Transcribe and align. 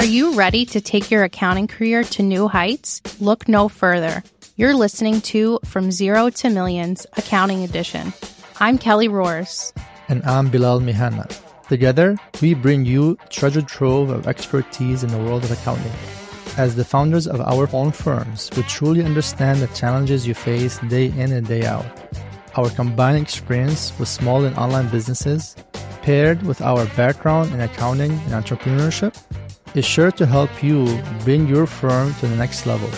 Are 0.00 0.16
you 0.18 0.32
ready 0.32 0.64
to 0.64 0.80
take 0.80 1.10
your 1.10 1.24
accounting 1.24 1.66
career 1.66 2.04
to 2.04 2.22
new 2.22 2.48
heights? 2.48 3.02
Look 3.20 3.48
no 3.48 3.68
further. 3.68 4.22
You're 4.56 4.72
listening 4.72 5.20
to 5.32 5.58
From 5.66 5.92
Zero 5.92 6.30
to 6.30 6.48
Millions 6.48 7.06
Accounting 7.18 7.64
Edition. 7.64 8.14
I'm 8.60 8.78
Kelly 8.78 9.08
Roars. 9.08 9.74
And 10.08 10.24
I'm 10.24 10.48
Bilal 10.48 10.80
Mihana. 10.80 11.28
Together, 11.68 12.16
we 12.40 12.54
bring 12.54 12.86
you 12.86 13.18
treasure 13.28 13.60
trove 13.60 14.08
of 14.08 14.26
expertise 14.26 15.04
in 15.04 15.10
the 15.10 15.18
world 15.18 15.44
of 15.44 15.50
accounting. 15.50 15.92
As 16.56 16.76
the 16.76 16.84
founders 16.86 17.26
of 17.26 17.42
our 17.42 17.68
own 17.74 17.92
firms, 17.92 18.48
we 18.56 18.62
truly 18.62 19.04
understand 19.04 19.60
the 19.60 19.66
challenges 19.74 20.26
you 20.26 20.32
face 20.32 20.78
day 20.88 21.08
in 21.08 21.30
and 21.30 21.46
day 21.46 21.66
out. 21.66 21.84
Our 22.56 22.70
combined 22.70 23.20
experience 23.20 23.92
with 23.98 24.08
small 24.08 24.46
and 24.46 24.56
online 24.56 24.88
businesses, 24.88 25.56
paired 26.00 26.42
with 26.44 26.62
our 26.62 26.86
background 26.96 27.52
in 27.52 27.60
accounting 27.60 28.12
and 28.12 28.32
entrepreneurship, 28.32 29.14
is 29.74 29.84
sure 29.84 30.10
to 30.12 30.26
help 30.26 30.62
you 30.62 31.00
bring 31.24 31.46
your 31.46 31.66
firm 31.66 32.14
to 32.14 32.26
the 32.26 32.36
next 32.36 32.66
level. 32.66 32.90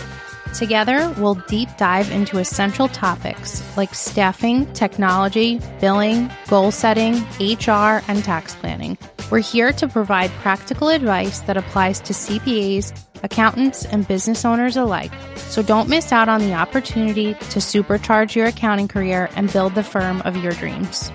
Together, 0.54 1.14
we'll 1.16 1.36
deep 1.48 1.68
dive 1.78 2.10
into 2.10 2.38
essential 2.38 2.88
topics 2.88 3.62
like 3.76 3.94
staffing, 3.94 4.70
technology, 4.74 5.60
billing, 5.80 6.30
goal 6.48 6.70
setting, 6.70 7.14
HR, 7.40 8.02
and 8.06 8.22
tax 8.22 8.54
planning. 8.56 8.98
We're 9.30 9.40
here 9.40 9.72
to 9.72 9.88
provide 9.88 10.30
practical 10.42 10.90
advice 10.90 11.40
that 11.40 11.56
applies 11.56 12.00
to 12.00 12.12
CPAs, 12.12 12.92
accountants, 13.22 13.86
and 13.86 14.06
business 14.06 14.44
owners 14.44 14.76
alike. 14.76 15.12
So 15.36 15.62
don't 15.62 15.88
miss 15.88 16.12
out 16.12 16.28
on 16.28 16.40
the 16.40 16.52
opportunity 16.52 17.32
to 17.32 17.58
supercharge 17.58 18.34
your 18.34 18.46
accounting 18.46 18.88
career 18.88 19.30
and 19.36 19.50
build 19.50 19.74
the 19.74 19.82
firm 19.82 20.20
of 20.22 20.36
your 20.36 20.52
dreams. 20.52 21.10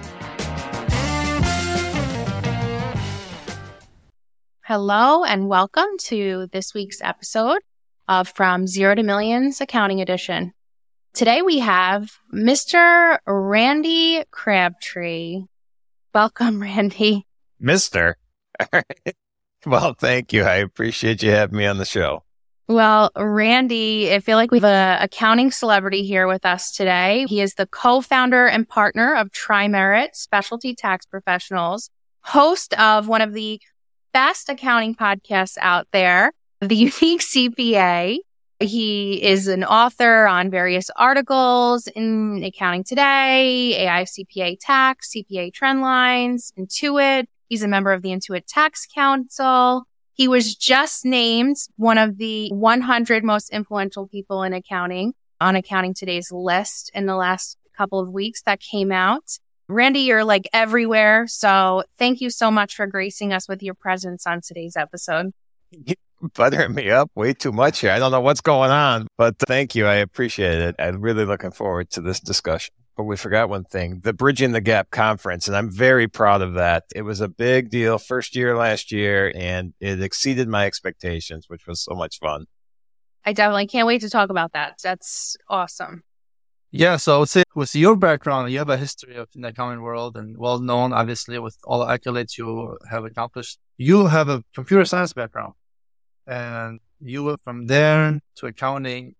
Hello, 4.67 5.23
and 5.23 5.47
welcome 5.47 5.87
to 5.97 6.49
this 6.51 6.73
week's 6.73 7.01
episode 7.01 7.59
of 8.09 8.27
From 8.27 8.67
Zero 8.67 8.95
to 8.95 9.01
Millions 9.01 9.61
Accounting 9.61 10.01
Edition. 10.01 10.51
Today 11.13 11.41
we 11.41 11.59
have 11.59 12.11
Mr. 12.33 13.17
Randy 13.25 14.25
Crabtree. 14.29 15.43
Welcome, 16.13 16.61
Randy. 16.61 17.25
Mister. 17.57 18.17
well, 19.65 19.93
thank 19.93 20.33
you. 20.33 20.43
I 20.43 20.55
appreciate 20.55 21.23
you 21.23 21.31
having 21.31 21.59
me 21.59 21.65
on 21.65 21.77
the 21.77 21.85
show. 21.85 22.25
Well, 22.67 23.11
Randy, 23.15 24.13
I 24.13 24.19
feel 24.19 24.35
like 24.35 24.51
we 24.51 24.57
have 24.57 24.65
an 24.65 25.01
accounting 25.01 25.51
celebrity 25.51 26.03
here 26.03 26.27
with 26.27 26.45
us 26.45 26.73
today. 26.73 27.25
He 27.29 27.39
is 27.39 27.53
the 27.53 27.67
co-founder 27.67 28.45
and 28.47 28.67
partner 28.67 29.15
of 29.15 29.31
TriMerit 29.31 30.09
Specialty 30.13 30.75
Tax 30.75 31.05
Professionals, 31.05 31.89
host 32.19 32.73
of 32.73 33.07
one 33.07 33.21
of 33.21 33.31
the 33.31 33.61
best 34.17 34.49
accounting 34.49 34.95
podcasts 34.95 35.59
out 35.61 35.87
there, 35.93 36.31
The 36.59 36.75
Unique 36.75 37.21
CPA. 37.21 38.17
He 38.59 39.23
is 39.23 39.47
an 39.47 39.63
author 39.63 40.25
on 40.25 40.49
various 40.49 40.89
articles 40.95 41.85
in 41.85 42.43
Accounting 42.43 42.83
Today, 42.83 43.77
AICPA 43.79 44.57
Tax, 44.59 45.13
CPA 45.13 45.51
Trendlines, 45.53 46.51
Intuit. 46.57 47.27
He's 47.47 47.61
a 47.61 47.67
member 47.67 47.93
of 47.93 48.01
the 48.01 48.09
Intuit 48.09 48.45
Tax 48.47 48.87
Council. 48.91 49.83
He 50.13 50.27
was 50.27 50.55
just 50.55 51.05
named 51.05 51.57
one 51.75 51.99
of 51.99 52.17
the 52.17 52.49
100 52.49 53.23
most 53.23 53.51
influential 53.51 54.07
people 54.07 54.41
in 54.41 54.51
accounting 54.51 55.13
on 55.39 55.55
Accounting 55.55 55.93
Today's 55.93 56.31
list 56.31 56.89
in 56.95 57.05
the 57.05 57.15
last 57.15 57.59
couple 57.77 57.99
of 57.99 58.09
weeks 58.09 58.41
that 58.47 58.59
came 58.61 58.91
out. 58.91 59.37
Randy, 59.69 60.01
you're 60.01 60.23
like 60.23 60.47
everywhere. 60.53 61.27
So 61.27 61.83
thank 61.97 62.21
you 62.21 62.29
so 62.29 62.49
much 62.49 62.75
for 62.75 62.87
gracing 62.87 63.33
us 63.33 63.49
with 63.49 63.61
your 63.61 63.73
presence 63.73 64.25
on 64.25 64.41
today's 64.41 64.77
episode. 64.77 65.31
You're 65.71 65.95
buttering 66.33 66.73
me 66.73 66.89
up 66.89 67.11
way 67.15 67.33
too 67.33 67.51
much 67.51 67.79
here. 67.79 67.91
I 67.91 67.99
don't 67.99 68.11
know 68.11 68.21
what's 68.21 68.41
going 68.41 68.71
on, 68.71 69.07
but 69.17 69.37
thank 69.39 69.75
you. 69.75 69.85
I 69.85 69.95
appreciate 69.95 70.61
it. 70.61 70.75
I'm 70.79 71.01
really 71.01 71.25
looking 71.25 71.51
forward 71.51 71.89
to 71.91 72.01
this 72.01 72.19
discussion. 72.19 72.73
But 72.95 73.03
we 73.03 73.17
forgot 73.17 73.49
one 73.49 73.65
thing, 73.65 73.99
the 74.03 74.13
Bridging 74.13 74.53
the 74.53 74.61
Gap 74.61 74.89
conference. 74.89 75.47
And 75.47 75.55
I'm 75.55 75.69
very 75.69 76.07
proud 76.07 76.41
of 76.41 76.55
that. 76.55 76.85
It 76.95 77.03
was 77.03 77.21
a 77.21 77.27
big 77.27 77.69
deal 77.69 77.99
first 77.99 78.35
year 78.35 78.57
last 78.57 78.91
year 78.91 79.31
and 79.35 79.73
it 79.79 80.01
exceeded 80.01 80.47
my 80.47 80.65
expectations, 80.65 81.45
which 81.47 81.67
was 81.67 81.81
so 81.81 81.93
much 81.93 82.17
fun. 82.19 82.45
I 83.23 83.33
definitely 83.33 83.67
can't 83.67 83.85
wait 83.85 84.01
to 84.01 84.09
talk 84.09 84.29
about 84.29 84.53
that. 84.53 84.79
That's 84.81 85.35
awesome. 85.49 86.03
Yeah, 86.71 86.97
so 86.97 87.15
I 87.15 87.19
would 87.19 87.29
say 87.29 87.43
with 87.55 87.73
your 87.75 87.95
background, 87.95 88.51
you 88.51 88.57
have 88.57 88.69
a 88.69 88.77
history 88.77 89.15
of 89.15 89.29
in 89.33 89.41
the 89.41 89.49
accounting 89.49 89.81
world 89.81 90.17
and 90.17 90.37
well 90.37 90.59
known, 90.59 90.91
obviously, 90.91 91.39
with 91.39 91.57
all 91.63 91.79
the 91.79 91.85
accolades 91.85 92.37
you 92.37 92.77
have 92.89 93.05
accomplished. 93.05 93.57
You 93.77 94.07
have 94.07 94.27
a 94.27 94.43
computer 94.53 94.83
science 94.83 95.13
background, 95.13 95.53
and 96.25 96.79
you 96.99 97.23
went 97.23 97.41
from 97.41 97.67
there 97.67 98.19
to 98.35 98.45
accounting 98.47 99.15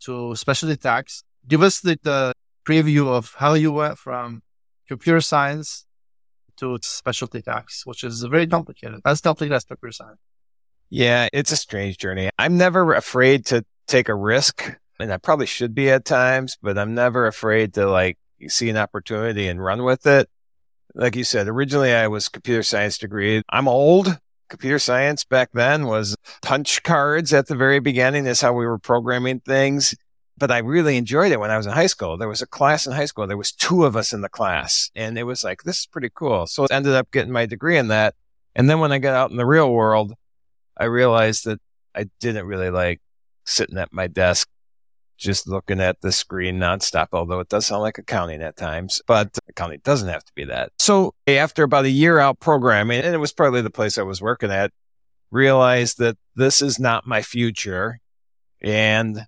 to 0.00 0.36
specialty 0.36 0.76
tax. 0.76 1.24
Give 1.48 1.62
us 1.62 1.80
the, 1.80 1.98
the 2.02 2.32
preview 2.66 3.08
of 3.08 3.34
how 3.38 3.54
you 3.54 3.72
went 3.72 3.98
from 3.98 4.42
computer 4.86 5.20
science 5.20 5.86
to 6.58 6.78
specialty 6.82 7.42
tax, 7.42 7.84
which 7.84 8.04
is 8.04 8.22
very 8.22 8.46
complicated. 8.46 9.00
As 9.04 9.20
complicated 9.20 9.56
as 9.56 9.64
computer 9.64 9.92
science. 9.92 10.20
Yeah, 10.88 11.28
it's 11.32 11.50
a 11.50 11.56
strange 11.56 11.98
journey. 11.98 12.30
I'm 12.38 12.56
never 12.56 12.94
afraid 12.94 13.44
to 13.46 13.64
take 13.88 14.08
a 14.08 14.14
risk 14.14 14.76
and 14.98 15.12
I 15.12 15.16
probably 15.18 15.46
should 15.46 15.74
be 15.74 15.90
at 15.90 16.04
times, 16.04 16.56
but 16.60 16.78
I'm 16.78 16.94
never 16.94 17.26
afraid 17.26 17.74
to 17.74 17.88
like 17.88 18.18
see 18.48 18.68
an 18.68 18.76
opportunity 18.76 19.48
and 19.48 19.62
run 19.62 19.84
with 19.84 20.06
it. 20.06 20.28
Like 20.94 21.16
you 21.16 21.24
said, 21.24 21.48
originally 21.48 21.92
I 21.92 22.08
was 22.08 22.28
computer 22.28 22.62
science 22.62 22.98
degree. 22.98 23.42
I'm 23.50 23.68
old. 23.68 24.18
Computer 24.48 24.78
science 24.78 25.24
back 25.24 25.50
then 25.52 25.86
was 25.86 26.16
punch 26.40 26.82
cards 26.82 27.32
at 27.34 27.48
the 27.48 27.56
very 27.56 27.80
beginning 27.80 28.26
is 28.26 28.40
how 28.40 28.52
we 28.52 28.66
were 28.66 28.78
programming 28.78 29.40
things. 29.40 29.94
But 30.38 30.50
I 30.50 30.58
really 30.58 30.96
enjoyed 30.96 31.32
it 31.32 31.40
when 31.40 31.50
I 31.50 31.56
was 31.56 31.66
in 31.66 31.72
high 31.72 31.86
school. 31.86 32.16
There 32.16 32.28
was 32.28 32.42
a 32.42 32.46
class 32.46 32.86
in 32.86 32.92
high 32.92 33.06
school. 33.06 33.26
There 33.26 33.36
was 33.36 33.52
two 33.52 33.84
of 33.84 33.96
us 33.96 34.12
in 34.12 34.20
the 34.20 34.28
class 34.28 34.90
and 34.94 35.18
it 35.18 35.24
was 35.24 35.42
like, 35.42 35.62
this 35.62 35.80
is 35.80 35.86
pretty 35.86 36.10
cool. 36.14 36.46
So 36.46 36.64
I 36.64 36.74
ended 36.74 36.94
up 36.94 37.10
getting 37.10 37.32
my 37.32 37.46
degree 37.46 37.78
in 37.78 37.88
that. 37.88 38.14
And 38.54 38.70
then 38.70 38.80
when 38.80 38.92
I 38.92 38.98
got 38.98 39.14
out 39.14 39.30
in 39.30 39.36
the 39.36 39.46
real 39.46 39.70
world, 39.70 40.14
I 40.76 40.84
realized 40.84 41.44
that 41.44 41.60
I 41.94 42.06
didn't 42.20 42.46
really 42.46 42.70
like 42.70 43.00
sitting 43.44 43.78
at 43.78 43.92
my 43.92 44.06
desk 44.06 44.48
just 45.16 45.48
looking 45.48 45.80
at 45.80 46.00
the 46.00 46.12
screen 46.12 46.58
nonstop, 46.58 47.08
although 47.12 47.40
it 47.40 47.48
does 47.48 47.66
sound 47.66 47.82
like 47.82 47.98
accounting 47.98 48.42
at 48.42 48.56
times, 48.56 49.02
but 49.06 49.36
accounting 49.48 49.80
doesn't 49.84 50.08
have 50.08 50.24
to 50.24 50.32
be 50.34 50.44
that. 50.44 50.72
So 50.78 51.14
after 51.26 51.62
about 51.62 51.84
a 51.84 51.90
year 51.90 52.18
out 52.18 52.40
programming, 52.40 53.00
and 53.00 53.14
it 53.14 53.18
was 53.18 53.32
partly 53.32 53.62
the 53.62 53.70
place 53.70 53.98
I 53.98 54.02
was 54.02 54.20
working 54.20 54.50
at, 54.50 54.72
realized 55.30 55.98
that 55.98 56.16
this 56.34 56.62
is 56.62 56.78
not 56.78 57.06
my 57.06 57.22
future. 57.22 58.00
And 58.62 59.26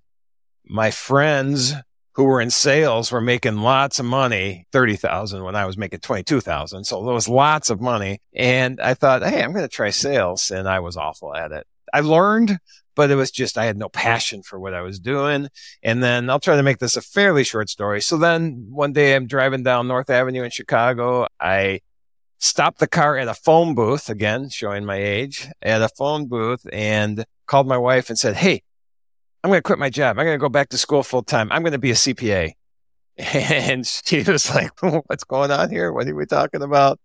my 0.65 0.91
friends 0.91 1.73
who 2.13 2.23
were 2.25 2.41
in 2.41 2.49
sales 2.49 3.11
were 3.11 3.21
making 3.21 3.57
lots 3.57 3.99
of 3.99 4.05
money, 4.05 4.65
30,000 4.71 5.43
when 5.43 5.55
I 5.55 5.65
was 5.65 5.77
making 5.77 5.99
22,000. 5.99 6.83
So 6.83 7.03
there 7.05 7.13
was 7.13 7.29
lots 7.29 7.69
of 7.69 7.79
money. 7.79 8.19
And 8.35 8.79
I 8.81 8.93
thought, 8.93 9.23
Hey, 9.23 9.41
I'm 9.41 9.53
going 9.53 9.63
to 9.63 9.69
try 9.69 9.89
sales. 9.89 10.51
And 10.51 10.67
I 10.67 10.79
was 10.79 10.97
awful 10.97 11.35
at 11.35 11.51
it. 11.51 11.65
I 11.93 12.01
learned, 12.01 12.57
but 12.99 13.11
it 13.11 13.15
was 13.15 13.31
just, 13.31 13.57
I 13.57 13.63
had 13.63 13.77
no 13.77 13.87
passion 13.87 14.43
for 14.43 14.59
what 14.59 14.73
I 14.73 14.81
was 14.81 14.99
doing. 14.99 15.47
And 15.81 16.03
then 16.03 16.29
I'll 16.29 16.41
try 16.41 16.57
to 16.57 16.63
make 16.63 16.79
this 16.79 16.97
a 16.97 17.01
fairly 17.01 17.45
short 17.45 17.69
story. 17.69 18.01
So 18.01 18.17
then 18.17 18.67
one 18.71 18.91
day 18.91 19.15
I'm 19.15 19.25
driving 19.25 19.63
down 19.63 19.87
North 19.87 20.09
Avenue 20.09 20.43
in 20.43 20.51
Chicago. 20.51 21.25
I 21.39 21.79
stopped 22.39 22.79
the 22.79 22.89
car 22.89 23.15
at 23.15 23.29
a 23.29 23.33
phone 23.33 23.73
booth 23.73 24.09
again, 24.09 24.49
showing 24.49 24.83
my 24.83 24.97
age 24.97 25.47
at 25.61 25.81
a 25.81 25.87
phone 25.87 26.27
booth 26.27 26.67
and 26.73 27.23
called 27.47 27.69
my 27.69 27.77
wife 27.77 28.09
and 28.09 28.19
said, 28.19 28.35
Hey, 28.35 28.63
I'm 29.45 29.49
going 29.49 29.59
to 29.59 29.63
quit 29.63 29.79
my 29.79 29.89
job. 29.89 30.19
I'm 30.19 30.25
going 30.25 30.37
to 30.37 30.41
go 30.41 30.49
back 30.49 30.67
to 30.71 30.77
school 30.77 31.01
full 31.01 31.23
time. 31.23 31.49
I'm 31.53 31.61
going 31.61 31.71
to 31.71 31.79
be 31.79 31.91
a 31.91 31.93
CPA. 31.93 32.51
And 33.17 33.87
she 33.87 34.23
was 34.23 34.53
like, 34.53 34.71
what's 35.07 35.23
going 35.23 35.51
on 35.51 35.69
here? 35.69 35.93
What 35.93 36.05
are 36.05 36.15
we 36.15 36.25
talking 36.25 36.63
about? 36.63 36.99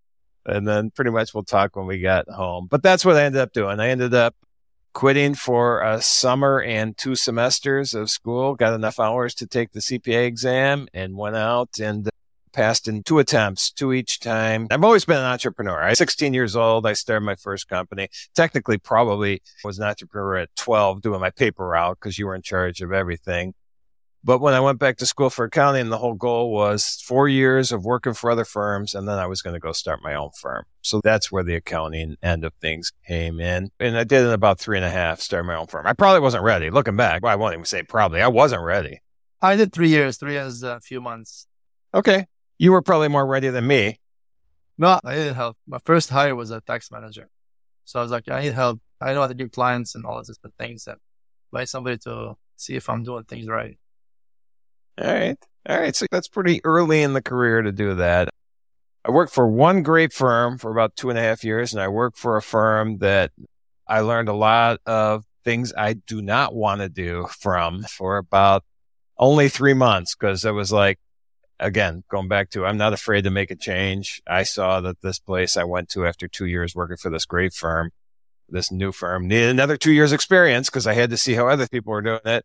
And 0.44 0.66
then 0.66 0.90
pretty 0.90 1.12
much 1.12 1.34
we'll 1.34 1.44
talk 1.44 1.76
when 1.76 1.86
we 1.86 2.00
got 2.00 2.28
home. 2.28 2.66
But 2.68 2.82
that's 2.82 3.04
what 3.04 3.14
I 3.14 3.22
ended 3.22 3.40
up 3.40 3.52
doing. 3.52 3.78
I 3.78 3.90
ended 3.90 4.12
up 4.12 4.34
quitting 4.94 5.34
for 5.34 5.82
a 5.82 6.00
summer 6.00 6.62
and 6.62 6.96
two 6.96 7.14
semesters 7.14 7.92
of 7.92 8.08
school, 8.08 8.54
got 8.54 8.72
enough 8.72 8.98
hours 8.98 9.34
to 9.34 9.46
take 9.46 9.72
the 9.72 9.80
CPA 9.80 10.24
exam 10.24 10.88
and 10.94 11.16
went 11.16 11.36
out 11.36 11.78
and 11.78 12.06
uh, 12.06 12.10
passed 12.52 12.86
in 12.86 13.02
two 13.02 13.18
attempts, 13.18 13.70
two 13.70 13.92
each 13.92 14.20
time. 14.20 14.68
I've 14.70 14.84
always 14.84 15.04
been 15.04 15.18
an 15.18 15.24
entrepreneur. 15.24 15.82
I'm 15.82 15.96
16 15.96 16.32
years 16.32 16.54
old. 16.54 16.86
I 16.86 16.92
started 16.92 17.26
my 17.26 17.34
first 17.34 17.68
company. 17.68 18.08
Technically, 18.34 18.78
probably 18.78 19.42
was 19.64 19.78
an 19.78 19.84
entrepreneur 19.84 20.36
at 20.36 20.56
12 20.56 21.02
doing 21.02 21.20
my 21.20 21.30
paper 21.30 21.66
route 21.66 21.98
because 22.00 22.18
you 22.18 22.26
were 22.26 22.34
in 22.36 22.42
charge 22.42 22.80
of 22.80 22.92
everything. 22.92 23.52
But 24.26 24.40
when 24.40 24.54
I 24.54 24.60
went 24.60 24.78
back 24.78 24.96
to 24.96 25.06
school 25.06 25.28
for 25.28 25.44
accounting, 25.44 25.90
the 25.90 25.98
whole 25.98 26.14
goal 26.14 26.50
was 26.50 27.02
four 27.04 27.28
years 27.28 27.70
of 27.72 27.84
working 27.84 28.14
for 28.14 28.30
other 28.30 28.46
firms. 28.46 28.94
And 28.94 29.06
then 29.06 29.18
I 29.18 29.26
was 29.26 29.42
going 29.42 29.52
to 29.52 29.60
go 29.60 29.72
start 29.72 30.00
my 30.02 30.14
own 30.14 30.30
firm. 30.40 30.64
So 30.80 31.02
that's 31.04 31.30
where 31.30 31.42
the 31.44 31.56
accounting 31.56 32.16
end 32.22 32.42
of 32.42 32.54
things 32.54 32.90
came 33.06 33.38
in. 33.38 33.70
And 33.78 33.98
I 33.98 34.04
did 34.04 34.24
in 34.24 34.30
about 34.30 34.58
three 34.58 34.78
and 34.78 34.84
a 34.84 34.90
half, 34.90 35.20
start 35.20 35.44
my 35.44 35.54
own 35.54 35.66
firm. 35.66 35.86
I 35.86 35.92
probably 35.92 36.20
wasn't 36.20 36.42
ready. 36.42 36.70
Looking 36.70 36.96
back, 36.96 37.22
well, 37.22 37.32
I 37.32 37.36
won't 37.36 37.52
even 37.52 37.66
say 37.66 37.82
probably. 37.82 38.22
I 38.22 38.28
wasn't 38.28 38.62
ready. 38.62 39.02
I 39.42 39.56
did 39.56 39.74
three 39.74 39.90
years, 39.90 40.16
three 40.16 40.32
years, 40.32 40.62
a 40.62 40.80
few 40.80 41.02
months. 41.02 41.46
Okay. 41.92 42.26
You 42.56 42.72
were 42.72 42.80
probably 42.80 43.08
more 43.08 43.26
ready 43.26 43.50
than 43.50 43.66
me. 43.66 44.00
No, 44.78 45.00
I 45.04 45.16
needed 45.16 45.34
help. 45.34 45.58
My 45.66 45.78
first 45.84 46.08
hire 46.08 46.34
was 46.34 46.50
a 46.50 46.62
tax 46.62 46.90
manager. 46.90 47.28
So 47.84 47.98
I 47.98 48.02
was 48.02 48.10
like, 48.10 48.30
I 48.30 48.40
need 48.40 48.54
help. 48.54 48.80
I 49.02 49.12
know 49.12 49.20
how 49.20 49.26
to 49.26 49.34
do 49.34 49.50
clients 49.50 49.94
and 49.94 50.06
all 50.06 50.16
these 50.16 50.28
different 50.28 50.56
things 50.58 50.86
and 50.86 50.96
by 51.52 51.64
somebody 51.64 51.98
to 51.98 52.36
see 52.56 52.74
if 52.74 52.88
I'm 52.88 53.04
doing 53.04 53.24
things 53.24 53.46
right. 53.48 53.76
All 55.00 55.12
right. 55.12 55.36
All 55.68 55.78
right. 55.78 55.96
So 55.96 56.06
that's 56.10 56.28
pretty 56.28 56.60
early 56.64 57.02
in 57.02 57.12
the 57.14 57.22
career 57.22 57.62
to 57.62 57.72
do 57.72 57.94
that. 57.96 58.28
I 59.04 59.10
worked 59.10 59.32
for 59.32 59.46
one 59.46 59.82
great 59.82 60.12
firm 60.12 60.56
for 60.56 60.70
about 60.70 60.96
two 60.96 61.10
and 61.10 61.18
a 61.18 61.22
half 61.22 61.44
years, 61.44 61.72
and 61.72 61.82
I 61.82 61.88
worked 61.88 62.18
for 62.18 62.36
a 62.36 62.42
firm 62.42 62.98
that 62.98 63.32
I 63.86 64.00
learned 64.00 64.28
a 64.30 64.34
lot 64.34 64.80
of 64.86 65.24
things 65.44 65.74
I 65.76 65.92
do 65.92 66.22
not 66.22 66.54
want 66.54 66.80
to 66.80 66.88
do 66.88 67.26
from 67.38 67.82
for 67.82 68.16
about 68.16 68.64
only 69.18 69.50
three 69.50 69.74
months 69.74 70.14
because 70.14 70.44
it 70.44 70.52
was 70.52 70.72
like, 70.72 70.98
again, 71.60 72.02
going 72.10 72.28
back 72.28 72.48
to, 72.50 72.64
I'm 72.64 72.78
not 72.78 72.94
afraid 72.94 73.24
to 73.24 73.30
make 73.30 73.50
a 73.50 73.56
change. 73.56 74.22
I 74.26 74.42
saw 74.42 74.80
that 74.80 75.02
this 75.02 75.18
place 75.18 75.56
I 75.56 75.64
went 75.64 75.90
to 75.90 76.06
after 76.06 76.26
two 76.26 76.46
years 76.46 76.74
working 76.74 76.96
for 76.96 77.10
this 77.10 77.26
great 77.26 77.52
firm, 77.52 77.90
this 78.48 78.72
new 78.72 78.90
firm 78.90 79.28
needed 79.28 79.50
another 79.50 79.76
two 79.76 79.92
years 79.92 80.12
experience 80.12 80.70
because 80.70 80.86
I 80.86 80.94
had 80.94 81.10
to 81.10 81.16
see 81.18 81.34
how 81.34 81.48
other 81.48 81.68
people 81.68 81.92
were 81.92 82.02
doing 82.02 82.20
it. 82.24 82.44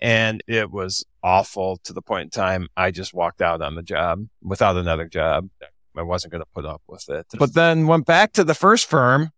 And 0.00 0.42
it 0.46 0.70
was 0.70 1.04
awful 1.22 1.78
to 1.84 1.92
the 1.92 2.02
point 2.02 2.24
in 2.24 2.30
time 2.30 2.68
I 2.76 2.90
just 2.90 3.12
walked 3.12 3.42
out 3.42 3.60
on 3.62 3.74
the 3.74 3.82
job 3.82 4.28
without 4.42 4.76
another 4.76 5.08
job. 5.08 5.48
I 5.96 6.02
wasn't 6.02 6.32
going 6.32 6.42
to 6.42 6.48
put 6.54 6.64
up 6.64 6.82
with 6.86 7.08
it. 7.08 7.26
But 7.36 7.54
then 7.54 7.86
went 7.86 8.06
back 8.06 8.32
to 8.34 8.44
the 8.44 8.54
first 8.54 8.86
firm. 8.86 9.30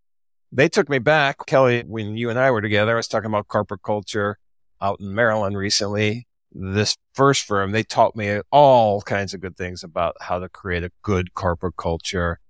They 0.52 0.68
took 0.68 0.88
me 0.90 0.98
back. 0.98 1.46
Kelly, 1.46 1.84
when 1.86 2.16
you 2.16 2.28
and 2.28 2.38
I 2.38 2.50
were 2.50 2.60
together, 2.60 2.92
I 2.92 2.96
was 2.96 3.08
talking 3.08 3.30
about 3.30 3.48
corporate 3.48 3.82
culture 3.82 4.38
out 4.82 5.00
in 5.00 5.14
Maryland 5.14 5.56
recently. 5.56 6.26
This 6.52 6.96
first 7.14 7.44
firm, 7.44 7.70
they 7.70 7.84
taught 7.84 8.16
me 8.16 8.40
all 8.50 9.00
kinds 9.02 9.32
of 9.32 9.40
good 9.40 9.56
things 9.56 9.84
about 9.84 10.16
how 10.20 10.40
to 10.40 10.48
create 10.48 10.82
a 10.82 10.90
good 11.02 11.32
corporate 11.34 11.76
culture 11.76 12.40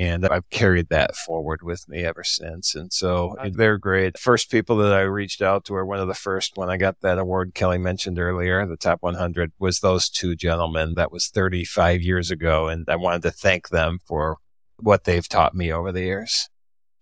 and 0.00 0.26
I've 0.26 0.48
carried 0.48 0.88
that 0.88 1.14
forward 1.14 1.60
with 1.60 1.86
me 1.86 2.04
ever 2.04 2.24
since. 2.24 2.74
And 2.74 2.90
so 2.90 3.36
they're 3.52 3.76
great. 3.76 4.18
First 4.18 4.50
people 4.50 4.78
that 4.78 4.94
I 4.94 5.02
reached 5.02 5.42
out 5.42 5.66
to 5.66 5.74
were 5.74 5.84
one 5.84 5.98
of 5.98 6.08
the 6.08 6.14
first 6.14 6.56
when 6.56 6.70
I 6.70 6.78
got 6.78 7.02
that 7.02 7.18
award 7.18 7.52
Kelly 7.52 7.76
mentioned 7.76 8.18
earlier, 8.18 8.64
the 8.64 8.78
top 8.78 9.02
100 9.02 9.52
was 9.58 9.80
those 9.80 10.08
two 10.08 10.34
gentlemen. 10.34 10.94
That 10.94 11.12
was 11.12 11.28
35 11.28 12.00
years 12.00 12.30
ago. 12.30 12.66
And 12.66 12.88
I 12.88 12.96
wanted 12.96 13.20
to 13.24 13.30
thank 13.30 13.68
them 13.68 13.98
for 14.06 14.38
what 14.78 15.04
they've 15.04 15.28
taught 15.28 15.54
me 15.54 15.70
over 15.70 15.92
the 15.92 16.00
years. 16.00 16.48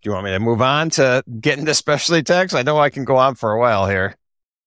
Do 0.03 0.11
you 0.11 0.15
want 0.15 0.25
me 0.25 0.33
to 0.33 0.41
move 0.41 0.61
on 0.61 0.91
to 0.91 1.23
getting 1.41 1.61
into 1.61 1.75
specialty 1.75 2.25
tax? 2.25 2.53
I 2.53 2.63
know 2.63 2.81
I 2.81 2.91
can 2.91 3.05
go 3.05 3.17
on 3.17 3.37
for 3.37 3.53
a 3.53 3.61
while 3.61 3.87
here. 3.87 4.17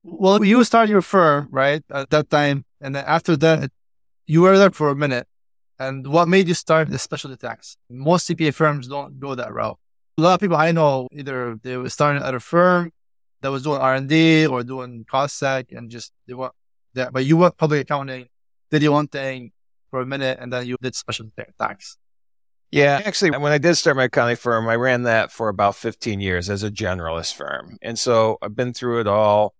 Well, 0.04 0.42
you 0.42 0.64
started 0.64 0.90
your 0.90 1.02
firm, 1.02 1.50
right? 1.52 1.84
At 1.92 2.10
that 2.12 2.30
time. 2.30 2.64
And 2.80 2.96
then 2.96 3.04
after 3.06 3.36
that, 3.36 3.72
you 4.26 4.44
were 4.44 4.58
there 4.58 4.72
for 4.72 4.90
a 4.90 4.96
minute. 4.96 5.28
And 5.82 6.06
what 6.06 6.28
made 6.28 6.48
you 6.48 6.54
start 6.54 6.90
the 6.90 7.00
specialty 7.00 7.38
tax? 7.38 7.76
Most 7.90 8.30
CPA 8.30 8.54
firms 8.54 8.88
don't 8.88 9.20
go 9.20 9.34
that 9.34 9.52
route. 9.52 9.80
A 10.20 10.22
lot 10.22 10.36
of 10.36 10.40
people 10.40 10.58
I 10.58 10.72
know 10.72 11.08
either 11.12 11.58
they 11.64 11.76
were 11.76 11.90
starting 11.90 12.22
at 12.22 12.36
a 12.36 12.40
firm 12.40 12.92
that 13.42 13.50
was 13.50 13.64
doing 13.64 13.80
R 13.82 13.96
and 13.96 14.08
D 14.08 14.46
or 14.46 14.62
doing 14.62 15.06
cost 15.10 15.42
seg 15.42 15.76
and 15.76 15.90
just 15.90 16.12
they 16.28 16.36
want 16.36 16.54
that. 16.94 17.12
But 17.12 17.26
you 17.26 17.36
went 17.36 17.58
public 17.58 17.82
accounting, 17.82 18.28
did 18.70 18.84
your 18.84 18.92
one 18.92 19.08
thing 19.08 19.54
for 19.90 20.02
a 20.02 20.06
minute, 20.06 20.38
and 20.40 20.54
then 20.54 20.68
you 20.68 20.78
did 20.80 20.96
specialty 20.96 21.32
tax. 21.60 21.98
Yeah, 22.70 23.02
actually, 23.04 23.32
when 23.32 23.52
I 23.52 23.58
did 23.58 23.76
start 23.76 23.98
my 23.98 24.04
accounting 24.04 24.38
firm, 24.38 24.70
I 24.70 24.76
ran 24.76 25.04
that 25.04 25.32
for 25.32 25.50
about 25.50 25.76
15 25.76 26.20
years 26.22 26.48
as 26.50 26.62
a 26.64 26.70
generalist 26.70 27.34
firm. 27.34 27.78
And 27.82 27.98
so 27.98 28.38
I've 28.42 28.56
been 28.56 28.74
through 28.74 29.02
it 29.02 29.08
all. 29.08 29.56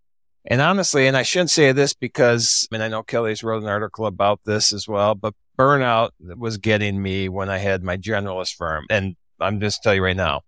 And 0.46 0.62
honestly, 0.62 1.08
and 1.08 1.18
I 1.18 1.24
shouldn't 1.24 1.52
say 1.52 1.72
this 1.72 1.94
because, 1.94 2.68
I 2.72 2.76
mean, 2.76 2.82
I 2.82 2.88
know 2.88 3.04
Kelly's 3.04 3.44
wrote 3.44 3.64
an 3.64 3.70
article 3.70 4.06
about 4.06 4.40
this 4.46 4.72
as 4.72 4.88
well, 4.88 5.14
but 5.14 5.34
burnout 5.58 6.12
was 6.20 6.58
getting 6.58 7.02
me 7.02 7.30
when 7.30 7.50
I 7.50 7.58
had 7.58 7.84
my 7.84 7.98
generalist 7.98 8.56
firm. 8.56 8.86
And 8.90 9.16
I'm 9.40 9.60
just 9.60 9.84
tell 9.84 9.94
you 9.94 10.04
right 10.04 10.16
now, 10.16 10.42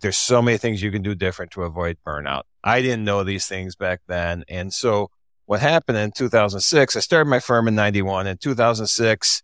there's 0.00 0.18
so 0.18 0.42
many 0.42 0.58
things 0.58 0.82
you 0.82 0.90
can 0.90 1.02
do 1.02 1.14
different 1.14 1.52
to 1.52 1.62
avoid 1.62 1.98
burnout. 2.06 2.42
I 2.62 2.82
didn't 2.82 3.04
know 3.04 3.24
these 3.24 3.46
things 3.46 3.76
back 3.76 4.00
then. 4.06 4.44
And 4.48 4.72
so 4.72 5.10
what 5.46 5.60
happened 5.60 5.98
in 5.98 6.12
2006, 6.12 6.96
I 6.96 7.00
started 7.00 7.30
my 7.30 7.40
firm 7.40 7.68
in 7.68 7.74
91. 7.74 8.26
In 8.26 8.36
2006, 8.36 9.42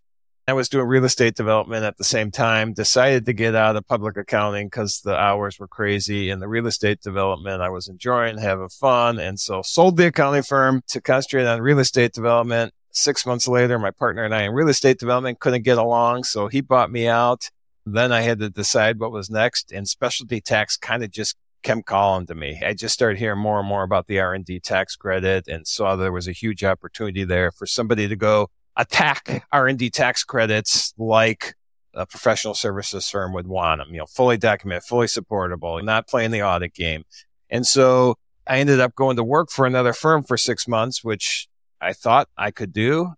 I 0.48 0.52
was 0.54 0.68
doing 0.68 0.88
real 0.88 1.04
estate 1.04 1.36
development 1.36 1.84
at 1.84 1.98
the 1.98 2.04
same 2.04 2.32
time, 2.32 2.72
decided 2.72 3.26
to 3.26 3.32
get 3.32 3.54
out 3.54 3.76
of 3.76 3.86
public 3.86 4.16
accounting 4.16 4.66
because 4.66 5.00
the 5.04 5.16
hours 5.16 5.60
were 5.60 5.68
crazy 5.68 6.30
and 6.30 6.42
the 6.42 6.48
real 6.48 6.66
estate 6.66 7.00
development 7.00 7.62
I 7.62 7.68
was 7.68 7.86
enjoying, 7.86 8.38
having 8.38 8.68
fun. 8.68 9.20
And 9.20 9.38
so 9.38 9.62
sold 9.62 9.96
the 9.96 10.08
accounting 10.08 10.42
firm 10.42 10.82
to 10.88 11.00
concentrate 11.00 11.46
on 11.46 11.60
real 11.60 11.78
estate 11.78 12.12
development 12.12 12.74
Six 12.92 13.26
months 13.26 13.48
later, 13.48 13.78
my 13.78 13.90
partner 13.90 14.22
and 14.22 14.34
I 14.34 14.42
in 14.42 14.52
real 14.52 14.68
estate 14.68 14.98
development 14.98 15.40
couldn't 15.40 15.62
get 15.62 15.78
along. 15.78 16.24
So 16.24 16.48
he 16.48 16.60
bought 16.60 16.90
me 16.90 17.08
out. 17.08 17.50
Then 17.84 18.12
I 18.12 18.20
had 18.20 18.38
to 18.38 18.50
decide 18.50 19.00
what 19.00 19.10
was 19.10 19.30
next 19.30 19.72
and 19.72 19.88
specialty 19.88 20.40
tax 20.40 20.76
kind 20.76 21.02
of 21.02 21.10
just 21.10 21.36
kept 21.62 21.86
calling 21.86 22.26
to 22.26 22.34
me. 22.34 22.60
I 22.64 22.74
just 22.74 22.94
started 22.94 23.18
hearing 23.18 23.38
more 23.38 23.58
and 23.58 23.68
more 23.68 23.82
about 23.82 24.06
the 24.06 24.20
R&D 24.20 24.60
tax 24.60 24.94
credit 24.94 25.48
and 25.48 25.66
saw 25.66 25.96
there 25.96 26.12
was 26.12 26.28
a 26.28 26.32
huge 26.32 26.62
opportunity 26.64 27.24
there 27.24 27.50
for 27.50 27.66
somebody 27.66 28.08
to 28.08 28.16
go 28.16 28.50
attack 28.76 29.46
R&D 29.52 29.90
tax 29.90 30.24
credits 30.24 30.92
like 30.98 31.54
a 31.94 32.06
professional 32.06 32.54
services 32.54 33.08
firm 33.08 33.32
would 33.32 33.46
want 33.46 33.80
them, 33.80 33.92
you 33.92 33.98
know, 33.98 34.06
fully 34.06 34.36
documented, 34.36 34.84
fully 34.84 35.08
supportable, 35.08 35.82
not 35.82 36.08
playing 36.08 36.30
the 36.30 36.42
audit 36.42 36.74
game. 36.74 37.04
And 37.50 37.66
so 37.66 38.16
I 38.46 38.58
ended 38.58 38.80
up 38.80 38.94
going 38.94 39.16
to 39.16 39.24
work 39.24 39.50
for 39.50 39.66
another 39.66 39.92
firm 39.92 40.22
for 40.22 40.36
six 40.36 40.66
months, 40.66 41.04
which 41.04 41.48
I 41.82 41.92
thought 41.92 42.28
I 42.36 42.50
could 42.50 42.72
do. 42.72 43.12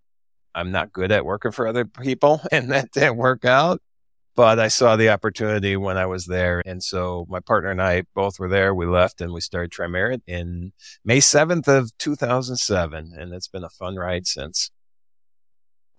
I'm 0.55 0.71
not 0.71 0.93
good 0.93 1.13
at 1.13 1.25
working 1.25 1.53
for 1.53 1.67
other 1.67 1.85
people 1.85 2.41
and 2.53 2.71
that 2.71 2.91
didn't 2.93 3.17
work 3.17 3.45
out. 3.45 3.81
But 4.37 4.59
I 4.59 4.67
saw 4.67 4.97
the 4.97 5.11
opportunity 5.11 5.77
when 5.77 5.97
I 5.97 6.07
was 6.07 6.27
there. 6.27 6.61
And 6.67 6.83
so 6.83 7.25
my 7.29 7.39
partner 7.39 7.71
and 7.71 7.81
I 7.81 8.03
both 8.17 8.41
were 8.41 8.49
there. 8.49 8.75
We 8.75 8.85
left 8.85 9.21
and 9.21 9.33
we 9.33 9.41
started 9.41 9.71
Tri-Merit 9.71 10.23
in 10.27 10.73
May 11.05 11.19
7th 11.19 11.69
of 11.69 11.97
2007. 11.99 13.13
And 13.17 13.33
it's 13.33 13.47
been 13.47 13.63
a 13.63 13.69
fun 13.69 13.95
ride 13.95 14.27
since. 14.27 14.73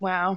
Wow. 0.00 0.36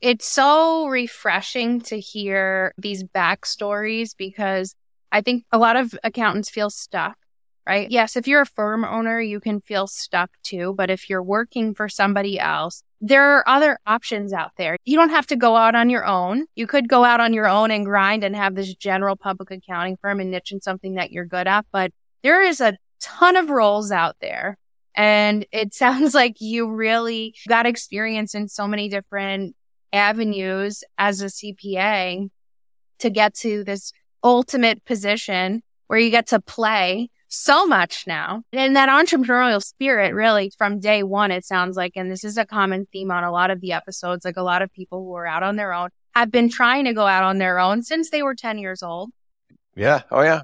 It's 0.00 0.28
so 0.28 0.86
refreshing 0.86 1.80
to 1.82 1.98
hear 1.98 2.72
these 2.78 3.02
backstories 3.02 4.10
because 4.16 4.76
I 5.10 5.20
think 5.20 5.44
a 5.50 5.58
lot 5.58 5.74
of 5.74 5.92
accountants 6.04 6.50
feel 6.50 6.70
stuck 6.70 7.16
right? 7.66 7.90
Yes, 7.90 8.16
if 8.16 8.26
you're 8.26 8.42
a 8.42 8.46
firm 8.46 8.84
owner, 8.84 9.20
you 9.20 9.40
can 9.40 9.60
feel 9.60 9.86
stuck 9.86 10.30
too. 10.42 10.74
But 10.76 10.90
if 10.90 11.08
you're 11.08 11.22
working 11.22 11.74
for 11.74 11.88
somebody 11.88 12.38
else, 12.38 12.82
there 13.00 13.36
are 13.36 13.48
other 13.48 13.78
options 13.86 14.32
out 14.32 14.52
there. 14.56 14.76
You 14.84 14.96
don't 14.96 15.10
have 15.10 15.26
to 15.28 15.36
go 15.36 15.56
out 15.56 15.74
on 15.74 15.88
your 15.88 16.04
own. 16.04 16.46
You 16.54 16.66
could 16.66 16.88
go 16.88 17.04
out 17.04 17.20
on 17.20 17.32
your 17.32 17.48
own 17.48 17.70
and 17.70 17.84
grind 17.84 18.24
and 18.24 18.36
have 18.36 18.54
this 18.54 18.74
general 18.74 19.16
public 19.16 19.50
accounting 19.50 19.96
firm 20.02 20.20
and 20.20 20.30
niche 20.30 20.52
in 20.52 20.60
something 20.60 20.94
that 20.94 21.10
you're 21.10 21.24
good 21.24 21.46
at. 21.46 21.66
But 21.72 21.92
there 22.22 22.42
is 22.42 22.60
a 22.60 22.76
ton 23.00 23.36
of 23.36 23.50
roles 23.50 23.90
out 23.90 24.16
there. 24.20 24.58
And 24.94 25.46
it 25.52 25.74
sounds 25.74 26.14
like 26.14 26.40
you 26.40 26.70
really 26.70 27.34
got 27.48 27.66
experience 27.66 28.34
in 28.34 28.48
so 28.48 28.66
many 28.66 28.88
different 28.88 29.56
avenues 29.92 30.84
as 30.98 31.22
a 31.22 31.26
CPA 31.26 32.28
to 32.98 33.10
get 33.10 33.34
to 33.34 33.64
this 33.64 33.92
ultimate 34.22 34.84
position 34.84 35.62
where 35.86 35.98
you 35.98 36.10
get 36.10 36.28
to 36.28 36.40
play 36.40 37.08
so 37.30 37.64
much 37.64 38.06
now. 38.06 38.42
And 38.52 38.76
that 38.76 38.88
entrepreneurial 38.88 39.62
spirit 39.62 40.12
really 40.12 40.52
from 40.58 40.80
day 40.80 41.02
one, 41.02 41.30
it 41.30 41.44
sounds 41.44 41.76
like, 41.76 41.92
and 41.96 42.10
this 42.10 42.24
is 42.24 42.36
a 42.36 42.44
common 42.44 42.86
theme 42.92 43.10
on 43.10 43.24
a 43.24 43.32
lot 43.32 43.50
of 43.50 43.60
the 43.60 43.72
episodes, 43.72 44.24
like 44.24 44.36
a 44.36 44.42
lot 44.42 44.62
of 44.62 44.72
people 44.72 45.04
who 45.04 45.14
are 45.14 45.26
out 45.26 45.42
on 45.42 45.56
their 45.56 45.72
own 45.72 45.88
have 46.14 46.30
been 46.30 46.50
trying 46.50 46.84
to 46.84 46.92
go 46.92 47.06
out 47.06 47.22
on 47.22 47.38
their 47.38 47.58
own 47.58 47.82
since 47.82 48.10
they 48.10 48.22
were 48.22 48.34
10 48.34 48.58
years 48.58 48.82
old. 48.82 49.10
Yeah. 49.76 50.02
Oh, 50.10 50.22
yeah. 50.22 50.42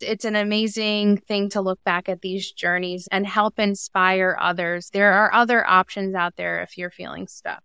It's 0.00 0.24
an 0.24 0.36
amazing 0.36 1.16
thing 1.16 1.48
to 1.50 1.60
look 1.60 1.82
back 1.84 2.08
at 2.08 2.20
these 2.20 2.52
journeys 2.52 3.08
and 3.10 3.26
help 3.26 3.58
inspire 3.58 4.36
others. 4.40 4.90
There 4.90 5.12
are 5.12 5.32
other 5.34 5.68
options 5.68 6.14
out 6.14 6.36
there 6.36 6.62
if 6.62 6.78
you're 6.78 6.90
feeling 6.90 7.26
stuck. 7.26 7.62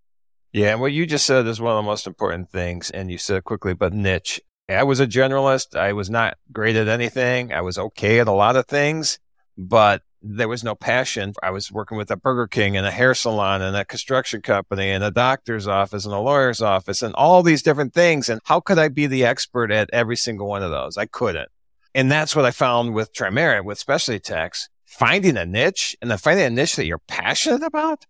Yeah. 0.52 0.72
And 0.72 0.82
what 0.82 0.92
you 0.92 1.06
just 1.06 1.26
said 1.26 1.46
is 1.46 1.62
one 1.62 1.74
of 1.74 1.78
the 1.78 1.88
most 1.88 2.08
important 2.08 2.50
things. 2.50 2.90
And 2.90 3.12
you 3.12 3.20
said 3.20 3.44
quickly, 3.44 3.76
but 3.76 3.94
niche. 3.94 4.42
I 4.78 4.84
was 4.84 5.00
a 5.00 5.08
generalist. 5.08 5.76
I 5.76 5.94
was 5.94 6.10
not 6.10 6.38
great 6.52 6.76
at 6.76 6.88
anything. 6.88 7.52
I 7.52 7.62
was 7.62 7.78
okay 7.78 8.20
at 8.20 8.28
a 8.28 8.32
lot 8.32 8.56
of 8.56 8.68
things, 8.68 9.20
but 9.58 10.04
there 10.22 10.48
was 10.48 10.64
no 10.64 10.76
passion. 10.76 11.34
I 11.42 11.50
was 11.50 11.72
working 11.72 11.98
with 11.98 12.12
a 12.12 12.18
Burger 12.18 12.48
King 12.48 12.78
and 12.78 12.86
a 12.86 12.92
hair 12.92 13.14
salon 13.14 13.62
and 13.62 13.76
a 13.76 13.86
construction 13.86 14.42
company 14.42 14.90
and 14.92 15.04
a 15.04 15.12
doctor's 15.12 15.68
office 15.68 16.06
and 16.06 16.14
a 16.14 16.20
lawyer's 16.20 16.62
office 16.62 17.02
and 17.02 17.16
all 17.16 17.42
these 17.42 17.64
different 17.64 17.94
things. 17.94 18.30
And 18.30 18.42
how 18.46 18.60
could 18.60 18.78
I 18.78 18.90
be 18.90 19.08
the 19.08 19.26
expert 19.26 19.72
at 19.72 19.90
every 19.92 20.18
single 20.18 20.48
one 20.48 20.62
of 20.62 20.72
those? 20.72 20.98
I 20.98 21.06
couldn't. 21.06 21.50
And 21.96 22.12
that's 22.12 22.36
what 22.36 22.46
I 22.46 22.52
found 22.52 22.94
with 22.94 23.14
Tri-Merit, 23.14 23.66
with 23.66 23.80
specialty 23.80 24.20
tax, 24.20 24.70
finding 24.86 25.38
a 25.38 25.46
niche 25.46 25.96
and 26.02 26.12
then 26.12 26.18
finding 26.18 26.46
a 26.46 26.50
niche 26.50 26.76
that 26.76 26.86
you're 26.86 27.02
passionate 27.08 27.64
about. 27.64 28.06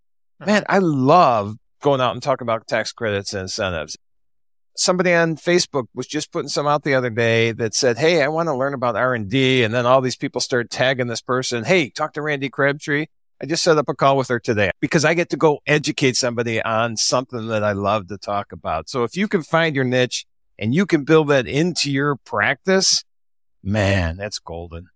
Man, 0.46 0.64
I 0.68 0.80
love 0.80 1.56
going 1.82 2.02
out 2.02 2.14
and 2.14 2.24
talking 2.24 2.46
about 2.46 2.68
tax 2.68 2.92
credits 2.92 3.34
and 3.34 3.44
incentives 3.44 3.98
somebody 4.80 5.14
on 5.14 5.36
Facebook 5.36 5.88
was 5.94 6.08
just 6.08 6.32
putting 6.32 6.48
some 6.48 6.66
out 6.66 6.84
the 6.84 6.96
other 6.96 7.10
day 7.10 7.52
that 7.52 7.76
said, 7.76 7.98
Hey, 7.98 8.24
I 8.24 8.30
want 8.30 8.48
to 8.48 8.56
learn 8.56 8.74
about 8.74 8.96
R&D. 8.96 9.64
And 9.64 9.74
then 9.74 9.86
all 9.86 10.02
these 10.02 10.16
people 10.16 10.40
started 10.40 10.72
tagging 10.72 11.08
this 11.08 11.22
person. 11.22 11.66
Hey, 11.66 11.90
talk 11.90 12.14
to 12.14 12.22
Randy 12.22 12.50
Crabtree. 12.50 13.08
I 13.42 13.46
just 13.46 13.64
set 13.64 13.78
up 13.78 13.90
a 13.90 13.96
call 13.96 14.18
with 14.18 14.30
her 14.30 14.40
today 14.40 14.72
because 14.80 15.06
I 15.06 15.14
get 15.14 15.30
to 15.30 15.38
go 15.38 15.60
educate 15.68 16.16
somebody 16.16 16.62
on 16.62 16.98
something 16.98 17.48
that 17.48 17.64
I 17.64 17.74
love 17.74 18.08
to 18.08 18.18
talk 18.18 18.52
about. 18.52 18.90
So 18.90 19.04
if 19.04 19.16
you 19.16 19.28
can 19.28 19.44
find 19.44 19.76
your 19.76 19.86
niche 19.86 20.26
and 20.58 20.74
you 20.74 20.86
can 20.86 21.04
build 21.04 21.28
that 21.30 21.48
into 21.48 21.92
your 21.92 22.16
practice, 22.16 23.04
man, 23.64 24.18
that's 24.18 24.40
golden. 24.40 24.88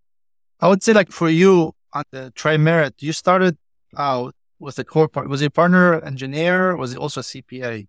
I 0.59 0.67
would 0.67 0.83
say 0.83 0.93
like 0.93 1.11
for 1.11 1.29
you 1.29 1.73
on 1.93 2.03
the 2.11 2.33
TriMerit, 2.35 3.01
you 3.01 3.13
started 3.13 3.57
out 3.97 4.35
with 4.59 4.79
a 4.79 4.83
core 4.83 5.07
part. 5.07 5.29
Was 5.29 5.41
a 5.41 5.49
partner 5.49 6.01
engineer? 6.01 6.75
Was 6.75 6.93
he 6.93 6.97
also 6.97 7.19
a 7.19 7.23
CPA? 7.23 7.87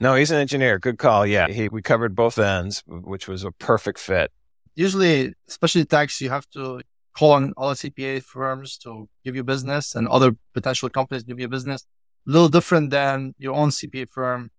No, 0.00 0.14
he's 0.14 0.30
an 0.30 0.38
engineer. 0.38 0.78
Good 0.78 0.98
call. 0.98 1.26
Yeah. 1.26 1.48
He, 1.48 1.68
we 1.68 1.82
covered 1.82 2.14
both 2.14 2.38
ends, 2.38 2.82
which 2.86 3.26
was 3.26 3.44
a 3.44 3.50
perfect 3.50 3.98
fit. 3.98 4.30
Usually, 4.74 5.34
especially 5.48 5.84
tax, 5.84 6.20
you 6.20 6.30
have 6.30 6.48
to 6.50 6.80
call 7.16 7.32
on 7.32 7.52
all 7.56 7.70
the 7.70 7.74
CPA 7.74 8.22
firms 8.22 8.78
to 8.78 9.08
give 9.24 9.34
you 9.34 9.42
business 9.42 9.96
and 9.96 10.06
other 10.06 10.36
potential 10.54 10.88
companies 10.88 11.24
give 11.24 11.40
you 11.40 11.48
business. 11.48 11.84
A 12.28 12.30
little 12.30 12.48
different 12.48 12.90
than 12.90 13.34
your 13.38 13.54
own 13.54 13.70
CPA 13.70 14.08
firm 14.08 14.50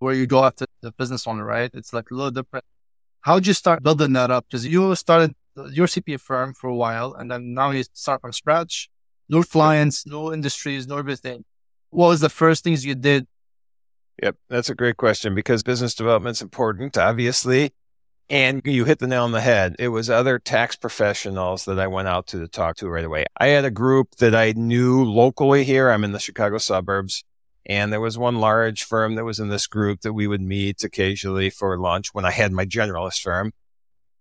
where 0.00 0.12
you 0.12 0.26
go 0.26 0.44
after 0.44 0.66
the 0.82 0.92
business 0.92 1.26
owner, 1.26 1.44
right? 1.44 1.70
It's 1.72 1.92
like 1.94 2.10
a 2.10 2.14
little 2.14 2.30
different. 2.30 2.64
How 3.22 3.36
did 3.36 3.46
you 3.46 3.54
start 3.54 3.82
building 3.82 4.12
that 4.12 4.30
up? 4.30 4.46
Because 4.48 4.66
you 4.66 4.94
started 4.96 5.34
your 5.72 5.86
CPA 5.86 6.20
firm 6.20 6.52
for 6.52 6.68
a 6.68 6.74
while 6.74 7.14
and 7.14 7.30
then 7.30 7.54
now 7.54 7.70
you 7.70 7.84
start 7.94 8.20
from 8.20 8.32
scratch. 8.32 8.90
No 9.30 9.42
clients, 9.42 10.06
no 10.06 10.32
industries, 10.32 10.86
no 10.86 10.98
everything. 10.98 11.44
What 11.90 12.08
was 12.08 12.20
the 12.20 12.28
first 12.28 12.64
things 12.64 12.84
you 12.84 12.94
did? 12.94 13.26
Yep, 14.22 14.36
that's 14.48 14.68
a 14.68 14.74
great 14.74 14.96
question 14.96 15.34
because 15.34 15.62
business 15.62 15.94
development's 15.94 16.42
important, 16.42 16.98
obviously. 16.98 17.72
And 18.30 18.60
you 18.64 18.84
hit 18.84 18.98
the 18.98 19.06
nail 19.06 19.24
on 19.24 19.32
the 19.32 19.40
head. 19.40 19.74
It 19.78 19.88
was 19.88 20.10
other 20.10 20.38
tax 20.38 20.76
professionals 20.76 21.64
that 21.64 21.78
I 21.78 21.86
went 21.86 22.08
out 22.08 22.26
to, 22.28 22.38
to 22.40 22.48
talk 22.48 22.76
to 22.76 22.88
right 22.88 23.04
away. 23.04 23.24
I 23.38 23.46
had 23.46 23.64
a 23.64 23.70
group 23.70 24.16
that 24.16 24.34
I 24.34 24.52
knew 24.52 25.02
locally 25.02 25.64
here. 25.64 25.88
I'm 25.88 26.04
in 26.04 26.12
the 26.12 26.18
Chicago 26.18 26.58
suburbs. 26.58 27.24
And 27.64 27.92
there 27.92 28.00
was 28.00 28.18
one 28.18 28.36
large 28.36 28.84
firm 28.84 29.14
that 29.14 29.24
was 29.24 29.38
in 29.38 29.48
this 29.48 29.66
group 29.66 30.00
that 30.02 30.12
we 30.12 30.26
would 30.26 30.42
meet 30.42 30.84
occasionally 30.84 31.48
for 31.48 31.78
lunch 31.78 32.12
when 32.12 32.24
I 32.24 32.30
had 32.30 32.52
my 32.52 32.66
generalist 32.66 33.20
firm. 33.20 33.52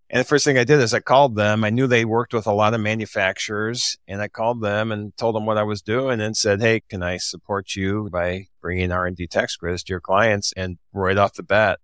And 0.10 0.22
the 0.22 0.26
first 0.28 0.46
thing 0.46 0.58
I 0.58 0.64
did 0.64 0.80
is 0.80 0.94
I 0.94 1.02
called 1.02 1.36
them. 1.36 1.66
I 1.66 1.70
knew 1.70 1.86
they 1.86 2.06
worked 2.06 2.34
with 2.34 2.48
a 2.48 2.54
lot 2.54 2.74
of 2.74 2.80
manufacturers 2.80 3.98
and 4.08 4.22
I 4.22 4.30
called 4.30 4.62
them 4.62 4.92
and 4.92 5.16
told 5.18 5.36
them 5.36 5.46
what 5.46 5.58
I 5.58 5.64
was 5.64 5.82
doing 5.82 6.22
and 6.22 6.38
said, 6.38 6.62
Hey, 6.62 6.82
can 6.88 7.04
I 7.04 7.18
support 7.18 7.76
you 7.76 8.10
by 8.10 8.46
bringing 8.62 8.92
R&D 8.92 9.28
tax 9.28 9.58
credits 9.58 9.84
to 9.84 9.94
your 9.94 10.00
clients? 10.00 10.54
And 10.56 10.78
right 10.94 11.18
off 11.18 11.34
the 11.34 11.44
bat, 11.44 11.80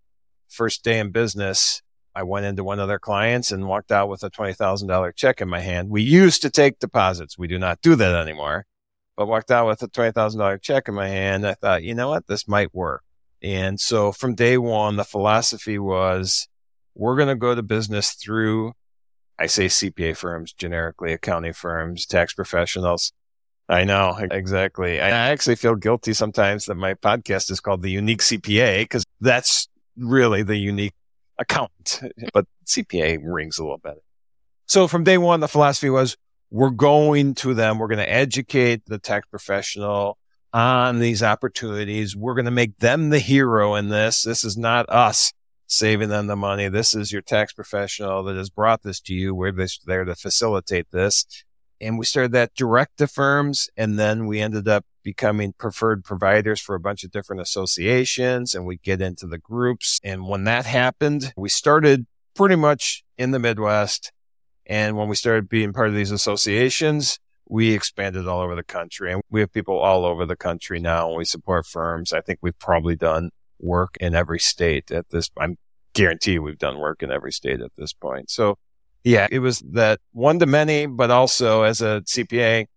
first 0.48 0.86
day 0.86 1.00
in 1.00 1.12
business, 1.12 1.82
I 2.16 2.24
went 2.24 2.46
into 2.46 2.64
one 2.64 2.80
of 2.80 2.88
their 2.88 3.00
clients 3.00 3.52
and 3.52 3.68
walked 3.68 3.92
out 3.92 4.08
with 4.08 4.24
a 4.24 4.30
$20,000 4.30 5.16
check 5.16 5.42
in 5.42 5.50
my 5.50 5.60
hand. 5.60 5.90
We 5.90 6.04
used 6.04 6.42
to 6.44 6.50
take 6.50 6.80
deposits. 6.80 7.38
We 7.38 7.48
do 7.48 7.60
not 7.60 7.82
do 7.82 7.96
that 7.96 8.16
anymore, 8.16 8.68
but 9.18 9.28
walked 9.28 9.52
out 9.52 9.68
with 9.68 9.82
a 9.82 9.88
$20,000 9.88 10.62
check 10.62 10.88
in 10.88 10.94
my 10.94 11.10
hand. 11.10 11.46
I 11.46 11.56
thought, 11.56 11.84
you 11.84 11.94
know 11.94 12.10
what? 12.10 12.28
This 12.28 12.48
might 12.48 12.74
work. 12.74 13.04
And 13.42 13.80
so 13.80 14.14
from 14.14 14.36
day 14.36 14.58
one, 14.58 14.96
the 14.96 15.04
philosophy 15.04 15.78
was 15.78 16.48
we're 16.96 17.16
going 17.16 17.30
to 17.30 17.36
go 17.36 17.56
to 17.56 17.64
business 17.64 18.14
through, 18.14 18.74
I 19.40 19.48
say 19.48 19.66
CPA 19.66 20.16
firms, 20.16 20.54
generically 20.54 21.14
accounting 21.14 21.54
firms, 21.54 22.06
tax 22.06 22.34
professionals. 22.34 23.12
I 23.70 23.86
know 23.86 24.18
exactly. 24.32 25.00
I 25.00 25.10
actually 25.10 25.56
feel 25.56 25.76
guilty 25.76 26.14
sometimes 26.14 26.66
that 26.66 26.76
my 26.76 26.94
podcast 26.96 27.50
is 27.50 27.60
called 27.60 27.82
the 27.82 27.92
unique 27.92 28.22
CPA 28.22 28.82
because 28.82 29.06
that's 29.22 29.68
really 29.96 30.44
the 30.44 30.58
unique 30.58 30.94
accountant, 31.40 32.02
but 32.34 32.46
CPA 32.66 33.20
rings 33.24 33.58
a 33.58 33.64
little 33.64 33.78
better. 33.78 34.02
So 34.66 34.88
from 34.88 35.04
day 35.04 35.18
one, 35.18 35.40
the 35.40 35.48
philosophy 35.48 35.90
was 35.90 36.18
we're 36.52 36.70
going 36.70 37.36
to 37.36 37.54
them. 37.54 37.80
We're 37.80 37.88
going 37.88 37.98
to 37.98 38.10
educate 38.10 38.86
the 38.86 39.00
tax 39.00 39.28
professional 39.28 40.18
on 40.52 41.00
these 41.00 41.24
opportunities. 41.24 42.16
We're 42.16 42.36
going 42.36 42.46
to 42.46 42.52
make 42.52 42.78
them 42.78 43.10
the 43.10 43.20
hero 43.20 43.76
in 43.76 43.90
this. 43.90 44.24
This 44.24 44.44
is 44.44 44.58
not 44.58 44.88
us 44.90 45.34
saving 45.68 46.10
them 46.10 46.28
the 46.28 46.36
money. 46.36 46.70
This 46.70 46.94
is 46.94 47.12
your 47.12 47.22
tax 47.22 47.54
professional 47.54 48.24
that 48.24 48.36
has 48.36 48.50
brought 48.50 48.84
this 48.84 49.00
to 49.02 49.14
you. 49.14 49.34
We're 49.34 49.54
there 49.86 50.06
to 50.06 50.16
facilitate 50.16 50.92
this. 50.92 51.26
And 51.82 51.98
we 52.00 52.06
started 52.06 52.32
that 52.34 52.54
direct 52.56 52.98
to 52.98 53.08
firms. 53.08 53.70
And 53.76 54.00
then 54.00 54.26
we 54.26 54.40
ended 54.40 54.68
up 54.68 54.86
becoming 55.04 55.54
preferred 55.54 56.04
providers 56.04 56.62
for 56.62 56.76
a 56.76 56.80
bunch 56.80 57.04
of 57.04 57.12
different 57.12 57.42
associations 57.42 58.56
and 58.56 58.66
we 58.66 58.78
get 58.78 59.02
into 59.02 59.28
the 59.28 59.38
groups. 59.38 60.00
And 60.04 60.28
when 60.28 60.46
that 60.46 60.66
happened, 60.66 61.34
we 61.36 61.50
started 61.50 62.06
pretty 62.36 62.56
much 62.56 63.04
in 63.18 63.32
the 63.32 63.40
Midwest. 63.40 64.12
And 64.66 64.96
when 64.96 65.10
we 65.10 65.16
started 65.16 65.50
being 65.50 65.74
part 65.74 65.90
of 65.90 65.94
these 65.94 66.12
associations, 66.12 67.20
we 67.50 67.74
expanded 67.74 68.28
all 68.28 68.40
over 68.40 68.56
the 68.56 68.64
country 68.64 69.12
and 69.12 69.22
we 69.30 69.42
have 69.42 69.52
people 69.52 69.78
all 69.78 70.06
over 70.06 70.26
the 70.26 70.38
country 70.38 70.80
now 70.80 71.14
we 71.14 71.26
support 71.26 71.66
firms. 71.66 72.14
I 72.14 72.22
think 72.22 72.40
we've 72.42 72.58
probably 72.58 72.96
done 72.96 73.32
work 73.64 73.98
in 74.00 74.14
every 74.14 74.40
state 74.40 74.92
at 74.92 75.10
this. 75.10 75.30
I'm 75.40 75.58
guarantee 75.94 76.40
we've 76.40 76.58
done 76.58 76.80
work 76.80 77.04
in 77.04 77.12
every 77.12 77.32
state 77.32 77.62
at 77.62 77.72
this 77.78 77.94
point. 77.94 78.30
So 78.30 78.58
yeah, 79.04 79.28
it 79.32 79.40
was 79.40 79.60
that 79.72 80.00
one 80.12 80.40
to 80.40 80.46
many, 80.46 80.86
but 80.86 81.12
also 81.12 81.64
as 81.64 81.82
a 81.82 82.02
CPA, 82.06 82.68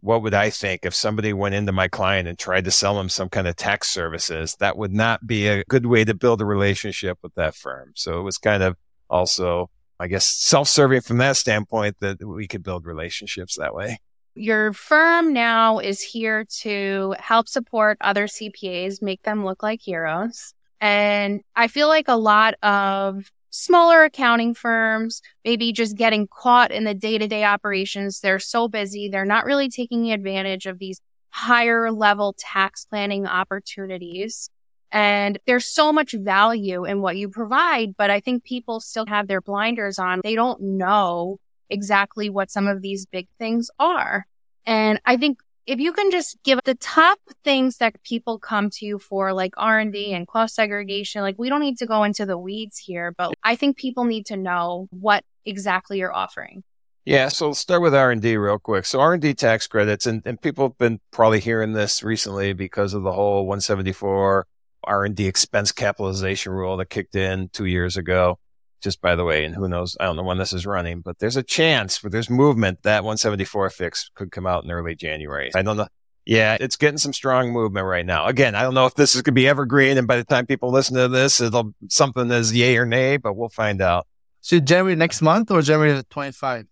what 0.00 0.22
would 0.22 0.34
I 0.34 0.50
think 0.50 0.84
if 0.84 0.94
somebody 0.94 1.32
went 1.32 1.54
into 1.54 1.70
my 1.70 1.86
client 1.86 2.26
and 2.26 2.36
tried 2.36 2.64
to 2.64 2.70
sell 2.72 2.96
them 2.96 3.08
some 3.08 3.28
kind 3.28 3.46
of 3.46 3.54
tax 3.54 3.88
services? 3.88 4.56
That 4.58 4.76
would 4.76 4.92
not 4.92 5.26
be 5.26 5.46
a 5.46 5.62
good 5.64 5.86
way 5.86 6.04
to 6.04 6.14
build 6.14 6.40
a 6.40 6.44
relationship 6.44 7.18
with 7.22 7.34
that 7.36 7.54
firm. 7.54 7.92
So 7.94 8.18
it 8.18 8.22
was 8.22 8.38
kind 8.38 8.62
of 8.62 8.76
also, 9.08 9.70
I 10.00 10.08
guess, 10.08 10.26
self-serving 10.26 11.02
from 11.02 11.18
that 11.18 11.36
standpoint 11.36 11.96
that 12.00 12.26
we 12.26 12.48
could 12.48 12.64
build 12.64 12.84
relationships 12.84 13.56
that 13.58 13.74
way. 13.74 13.98
Your 14.34 14.72
firm 14.72 15.32
now 15.32 15.78
is 15.78 16.00
here 16.00 16.44
to 16.60 17.14
help 17.18 17.48
support 17.48 17.98
other 18.00 18.26
CPAs, 18.26 19.02
make 19.02 19.22
them 19.22 19.44
look 19.44 19.62
like 19.62 19.80
heroes. 19.82 20.54
And 20.80 21.42
I 21.54 21.68
feel 21.68 21.88
like 21.88 22.08
a 22.08 22.16
lot 22.16 22.54
of 22.62 23.30
smaller 23.50 24.04
accounting 24.04 24.54
firms, 24.54 25.20
maybe 25.44 25.72
just 25.72 25.96
getting 25.96 26.26
caught 26.26 26.72
in 26.72 26.84
the 26.84 26.94
day 26.94 27.18
to 27.18 27.28
day 27.28 27.44
operations. 27.44 28.20
They're 28.20 28.38
so 28.38 28.68
busy. 28.68 29.08
They're 29.08 29.24
not 29.26 29.44
really 29.44 29.68
taking 29.68 30.10
advantage 30.10 30.66
of 30.66 30.78
these 30.78 31.00
higher 31.28 31.92
level 31.92 32.34
tax 32.38 32.86
planning 32.86 33.26
opportunities. 33.26 34.48
And 34.90 35.38
there's 35.46 35.66
so 35.66 35.92
much 35.92 36.12
value 36.12 36.84
in 36.84 37.00
what 37.00 37.16
you 37.16 37.28
provide, 37.28 37.96
but 37.96 38.10
I 38.10 38.20
think 38.20 38.44
people 38.44 38.80
still 38.80 39.06
have 39.06 39.26
their 39.26 39.40
blinders 39.40 39.98
on. 39.98 40.20
They 40.22 40.34
don't 40.34 40.60
know 40.60 41.38
exactly 41.72 42.30
what 42.30 42.50
some 42.50 42.68
of 42.68 42.82
these 42.82 43.06
big 43.06 43.28
things 43.38 43.70
are. 43.78 44.26
And 44.66 45.00
I 45.04 45.16
think 45.16 45.38
if 45.66 45.78
you 45.78 45.92
can 45.92 46.10
just 46.10 46.36
give 46.42 46.60
the 46.64 46.74
top 46.74 47.18
things 47.44 47.78
that 47.78 48.02
people 48.02 48.38
come 48.38 48.68
to 48.70 48.86
you 48.86 48.98
for, 48.98 49.32
like 49.32 49.54
R&D 49.56 50.12
and 50.12 50.26
cost 50.26 50.54
segregation, 50.54 51.22
like 51.22 51.36
we 51.38 51.48
don't 51.48 51.60
need 51.60 51.78
to 51.78 51.86
go 51.86 52.02
into 52.04 52.26
the 52.26 52.38
weeds 52.38 52.78
here, 52.78 53.14
but 53.16 53.32
I 53.44 53.56
think 53.56 53.76
people 53.76 54.04
need 54.04 54.26
to 54.26 54.36
know 54.36 54.88
what 54.90 55.24
exactly 55.44 55.98
you're 55.98 56.12
offering. 56.12 56.64
Yeah, 57.04 57.28
so 57.28 57.48
let's 57.48 57.58
start 57.58 57.82
with 57.82 57.94
R&D 57.94 58.36
real 58.36 58.58
quick. 58.58 58.86
So 58.86 59.00
R&D 59.00 59.34
tax 59.34 59.66
credits, 59.66 60.06
and, 60.06 60.22
and 60.24 60.40
people 60.40 60.68
have 60.68 60.78
been 60.78 61.00
probably 61.10 61.40
hearing 61.40 61.72
this 61.72 62.02
recently 62.02 62.52
because 62.52 62.94
of 62.94 63.02
the 63.02 63.12
whole 63.12 63.46
174 63.46 64.46
R&D 64.84 65.26
expense 65.26 65.72
capitalization 65.72 66.52
rule 66.52 66.76
that 66.76 66.90
kicked 66.90 67.16
in 67.16 67.48
two 67.48 67.66
years 67.66 67.96
ago 67.96 68.38
just 68.82 69.00
by 69.00 69.14
the 69.14 69.24
way, 69.24 69.44
and 69.44 69.54
who 69.54 69.68
knows, 69.68 69.96
I 70.00 70.04
don't 70.04 70.16
know 70.16 70.22
when 70.22 70.38
this 70.38 70.52
is 70.52 70.66
running, 70.66 71.00
but 71.00 71.18
there's 71.18 71.36
a 71.36 71.42
chance, 71.42 72.00
but 72.00 72.12
there's 72.12 72.28
movement 72.28 72.82
that 72.82 73.04
174 73.04 73.70
fix 73.70 74.10
could 74.14 74.32
come 74.32 74.46
out 74.46 74.64
in 74.64 74.70
early 74.70 74.94
January. 74.94 75.50
I 75.54 75.62
don't 75.62 75.76
know. 75.76 75.88
Yeah, 76.24 76.56
it's 76.60 76.76
getting 76.76 76.98
some 76.98 77.12
strong 77.12 77.50
movement 77.50 77.86
right 77.86 78.06
now. 78.06 78.26
Again, 78.26 78.54
I 78.54 78.62
don't 78.62 78.74
know 78.74 78.86
if 78.86 78.94
this 78.94 79.14
is 79.14 79.22
going 79.22 79.34
to 79.34 79.40
be 79.40 79.48
evergreen, 79.48 79.98
and 79.98 80.06
by 80.06 80.16
the 80.16 80.24
time 80.24 80.46
people 80.46 80.70
listen 80.70 80.96
to 80.96 81.08
this, 81.08 81.40
it'll 81.40 81.74
something 81.88 82.30
is 82.30 82.54
yay 82.54 82.76
or 82.76 82.86
nay, 82.86 83.16
but 83.16 83.34
we'll 83.34 83.48
find 83.48 83.80
out. 83.80 84.06
So 84.40 84.58
January 84.60 84.96
next 84.96 85.22
month 85.22 85.50
or 85.50 85.62
January 85.62 86.02
25? 86.10 86.66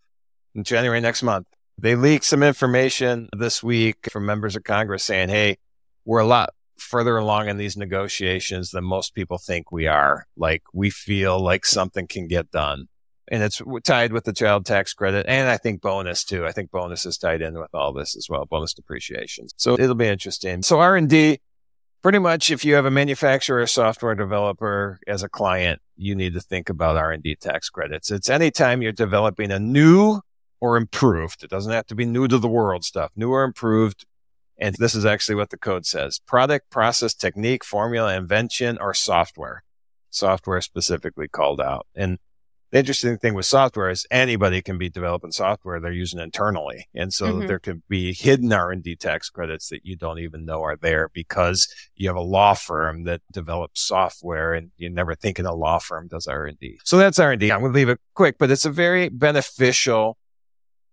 January 0.62 1.00
next 1.00 1.22
month. 1.22 1.46
They 1.78 1.94
leaked 1.94 2.24
some 2.24 2.42
information 2.42 3.28
this 3.36 3.62
week 3.62 4.08
from 4.10 4.26
members 4.26 4.54
of 4.54 4.64
Congress 4.64 5.04
saying, 5.04 5.30
"Hey, 5.30 5.58
we're 6.04 6.18
a 6.18 6.26
lot 6.26 6.50
further 6.80 7.16
along 7.16 7.48
in 7.48 7.56
these 7.56 7.76
negotiations 7.76 8.70
than 8.70 8.84
most 8.84 9.14
people 9.14 9.38
think 9.38 9.70
we 9.70 9.86
are. 9.86 10.26
Like 10.36 10.62
we 10.72 10.90
feel 10.90 11.40
like 11.40 11.64
something 11.64 12.06
can 12.06 12.26
get 12.26 12.50
done. 12.50 12.86
And 13.32 13.42
it's 13.44 13.62
tied 13.84 14.12
with 14.12 14.24
the 14.24 14.32
child 14.32 14.66
tax 14.66 14.92
credit. 14.92 15.26
And 15.28 15.48
I 15.48 15.56
think 15.56 15.80
bonus 15.80 16.24
too. 16.24 16.44
I 16.46 16.52
think 16.52 16.70
bonus 16.70 17.06
is 17.06 17.16
tied 17.16 17.42
in 17.42 17.54
with 17.58 17.72
all 17.74 17.92
this 17.92 18.16
as 18.16 18.26
well, 18.28 18.44
bonus 18.44 18.74
depreciation. 18.74 19.46
So 19.56 19.74
it'll 19.78 19.94
be 19.94 20.08
interesting. 20.08 20.62
So 20.62 20.80
R&D, 20.80 21.38
pretty 22.02 22.18
much 22.18 22.50
if 22.50 22.64
you 22.64 22.74
have 22.74 22.86
a 22.86 22.90
manufacturer 22.90 23.62
or 23.62 23.66
software 23.68 24.16
developer 24.16 24.98
as 25.06 25.22
a 25.22 25.28
client, 25.28 25.80
you 25.96 26.16
need 26.16 26.34
to 26.34 26.40
think 26.40 26.68
about 26.68 26.96
R&D 26.96 27.36
tax 27.36 27.70
credits. 27.70 28.10
It's 28.10 28.28
anytime 28.28 28.82
you're 28.82 28.90
developing 28.90 29.52
a 29.52 29.60
new 29.60 30.20
or 30.60 30.76
improved. 30.76 31.42
It 31.42 31.50
doesn't 31.50 31.72
have 31.72 31.86
to 31.86 31.94
be 31.94 32.04
new 32.04 32.28
to 32.28 32.38
the 32.38 32.48
world 32.48 32.84
stuff, 32.84 33.12
new 33.16 33.30
or 33.30 33.44
improved 33.44 34.06
and 34.60 34.74
this 34.76 34.94
is 34.94 35.06
actually 35.06 35.36
what 35.36 35.50
the 35.50 35.56
code 35.56 35.86
says. 35.86 36.20
Product, 36.26 36.70
process, 36.70 37.14
technique, 37.14 37.64
formula, 37.64 38.14
invention, 38.14 38.78
or 38.80 38.92
software. 38.92 39.64
Software 40.10 40.60
specifically 40.60 41.28
called 41.28 41.60
out. 41.60 41.86
And 41.94 42.18
the 42.70 42.78
interesting 42.78 43.18
thing 43.18 43.34
with 43.34 43.46
software 43.46 43.90
is 43.90 44.06
anybody 44.10 44.62
can 44.62 44.78
be 44.78 44.88
developing 44.88 45.32
software 45.32 45.80
they're 45.80 45.90
using 45.90 46.20
internally. 46.20 46.88
And 46.94 47.12
so 47.12 47.26
mm-hmm. 47.26 47.46
there 47.46 47.58
could 47.58 47.82
be 47.88 48.12
hidden 48.12 48.52
R&D 48.52 48.96
tax 48.96 49.28
credits 49.28 49.68
that 49.70 49.84
you 49.84 49.96
don't 49.96 50.20
even 50.20 50.44
know 50.44 50.62
are 50.62 50.76
there 50.76 51.10
because 51.12 51.68
you 51.96 52.08
have 52.08 52.16
a 52.16 52.20
law 52.20 52.54
firm 52.54 53.04
that 53.04 53.22
develops 53.32 53.80
software 53.80 54.54
and 54.54 54.70
you're 54.76 54.90
never 54.90 55.16
thinking 55.16 55.46
a 55.46 55.54
law 55.54 55.78
firm 55.78 56.06
does 56.06 56.28
R&D. 56.28 56.78
So 56.84 56.96
that's 56.96 57.18
R&D. 57.18 57.50
I'm 57.50 57.60
going 57.60 57.72
to 57.72 57.76
leave 57.76 57.88
it 57.88 57.98
quick, 58.14 58.36
but 58.38 58.50
it's 58.50 58.64
a 58.64 58.70
very 58.70 59.08
beneficial 59.08 60.16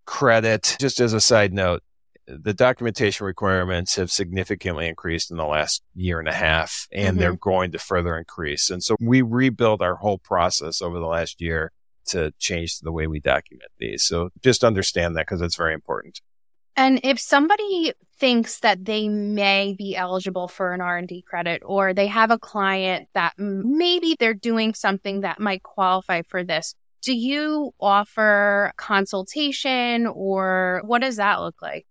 credit. 0.06 0.78
Just 0.80 1.00
as 1.00 1.14
a 1.14 1.22
side 1.22 1.54
note, 1.54 1.84
the 2.28 2.54
documentation 2.54 3.26
requirements 3.26 3.96
have 3.96 4.12
significantly 4.12 4.88
increased 4.88 5.32
in 5.32 5.38
the 5.38 5.46
last 5.46 5.82
year 5.96 6.20
and 6.20 6.28
a 6.28 6.34
half, 6.34 6.88
and 6.92 7.12
mm-hmm. 7.12 7.20
they're 7.20 7.36
going 7.36 7.72
to 7.72 7.80
further 7.80 8.18
increase. 8.18 8.70
And 8.70 8.84
so 8.84 8.96
we 9.00 9.22
rebuilt 9.22 9.82
our 9.82 9.96
whole 9.96 10.18
process 10.18 10.82
over 10.82 11.00
the 11.00 11.06
last 11.06 11.42
year 11.42 11.72
to 12.08 12.32
change 12.40 12.80
the 12.80 12.92
way 12.92 13.08
we 13.08 13.20
document 13.20 13.72
these. 13.80 14.04
So 14.04 14.30
just 14.42 14.64
understand 14.64 15.16
that 15.16 15.26
because 15.26 15.42
it's 15.42 15.56
very 15.56 15.74
important. 15.74 16.22
And 16.76 17.00
if 17.04 17.20
somebody 17.20 17.94
thinks 18.20 18.60
that 18.60 18.86
they 18.86 19.08
may 19.10 19.74
be 19.78 19.96
eligible 19.96 20.48
for 20.48 20.74
an 20.74 20.82
R&D 20.82 21.24
credit 21.28 21.64
or 21.66 21.94
they 21.94 22.08
have 22.08 22.30
a 22.30 22.38
client 22.38 23.10
that 23.14 23.34
maybe 23.38 24.16
they're 24.20 24.36
doing 24.36 24.76
something 24.76 25.22
that 25.22 25.40
might 25.40 25.64
qualify 25.64 26.22
for 26.22 26.44
this, 26.44 26.76
do 27.02 27.16
you 27.16 27.74
offer 27.80 28.74
consultation 28.78 30.06
or 30.06 30.82
what 30.86 31.02
does 31.02 31.16
that 31.16 31.40
look 31.40 31.62
like? 31.62 31.88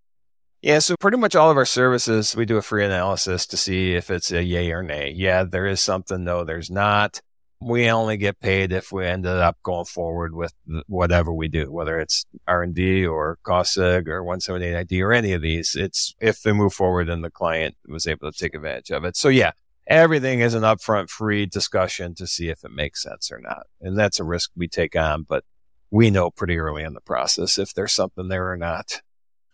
Yeah, 0.66 0.80
so 0.80 0.96
pretty 0.96 1.16
much 1.16 1.36
all 1.36 1.48
of 1.48 1.56
our 1.56 1.64
services, 1.64 2.34
we 2.34 2.44
do 2.44 2.56
a 2.56 2.60
free 2.60 2.84
analysis 2.84 3.46
to 3.46 3.56
see 3.56 3.94
if 3.94 4.10
it's 4.10 4.32
a 4.32 4.42
yay 4.42 4.72
or 4.72 4.82
nay. 4.82 5.12
Yeah, 5.14 5.44
there 5.44 5.64
is 5.64 5.80
something. 5.80 6.24
No, 6.24 6.42
there's 6.42 6.72
not. 6.72 7.20
We 7.60 7.88
only 7.88 8.16
get 8.16 8.40
paid 8.40 8.72
if 8.72 8.90
we 8.90 9.06
ended 9.06 9.30
up 9.30 9.58
going 9.62 9.84
forward 9.84 10.34
with 10.34 10.52
whatever 10.88 11.32
we 11.32 11.46
do, 11.46 11.70
whether 11.70 12.00
it's 12.00 12.26
R&D 12.48 13.06
or 13.06 13.38
cost 13.44 13.78
seg 13.78 14.08
or 14.08 14.24
179D 14.24 15.00
or 15.02 15.12
any 15.12 15.34
of 15.34 15.40
these. 15.40 15.76
It's 15.76 16.16
if 16.20 16.42
they 16.42 16.50
move 16.50 16.72
forward 16.72 17.08
and 17.08 17.22
the 17.22 17.30
client 17.30 17.76
was 17.86 18.08
able 18.08 18.32
to 18.32 18.36
take 18.36 18.56
advantage 18.56 18.90
of 18.90 19.04
it. 19.04 19.16
So 19.16 19.28
yeah, 19.28 19.52
everything 19.86 20.40
is 20.40 20.54
an 20.54 20.64
upfront 20.64 21.10
free 21.10 21.46
discussion 21.46 22.16
to 22.16 22.26
see 22.26 22.48
if 22.48 22.64
it 22.64 22.72
makes 22.72 23.04
sense 23.04 23.30
or 23.30 23.38
not. 23.38 23.68
And 23.80 23.96
that's 23.96 24.18
a 24.18 24.24
risk 24.24 24.50
we 24.56 24.66
take 24.66 24.96
on, 24.96 25.22
but 25.28 25.44
we 25.92 26.10
know 26.10 26.32
pretty 26.32 26.58
early 26.58 26.82
in 26.82 26.94
the 26.94 27.00
process 27.00 27.56
if 27.56 27.72
there's 27.72 27.92
something 27.92 28.26
there 28.26 28.50
or 28.50 28.56
not 28.56 29.00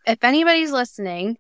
if 0.07 0.23
anybody's 0.25 0.73
listening, 0.73 1.39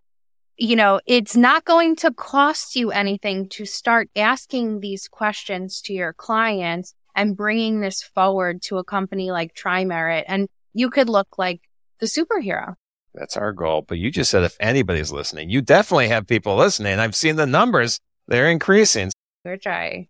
you 0.57 0.77
know, 0.77 1.01
it's 1.07 1.37
not 1.37 1.65
going 1.65 1.97
to 1.97 2.13
cost 2.13 2.77
you 2.77 2.91
anything 2.91 3.49
to 3.51 3.65
start 3.65 4.09
asking 4.15 4.81
these 4.81 5.09
questions 5.09 5.81
to 5.83 5.93
your 5.93 6.13
clients 6.13 6.95
and 7.15 7.37
bringing 7.37 7.81
this 7.81 8.03
forward 8.03 8.63
to 8.63 8.79
a 8.79 8.85
company 8.85 9.31
like 9.31 9.55
TriMerit. 9.55 10.25
And 10.29 10.49
you 10.73 10.91
could 10.91 11.09
look 11.09 11.39
like 11.39 11.63
the 12.01 12.07
superhero. 12.07 12.75
That's 13.15 13.37
our 13.37 13.53
goal. 13.53 13.83
But 13.87 13.99
you 13.99 14.11
just 14.11 14.31
said 14.31 14.43
if 14.43 14.57
anybody's 14.61 15.13
listening, 15.13 15.51
you 15.51 15.61
definitely 15.61 16.09
have 16.09 16.27
people 16.27 16.57
listening. 16.57 16.99
I've 16.99 17.17
seen 17.17 17.37
the 17.37 17.47
numbers, 17.47 17.99
they're 18.29 18.49
increasing. 18.49 19.11
Good 19.45 19.63
try. 19.63 20.09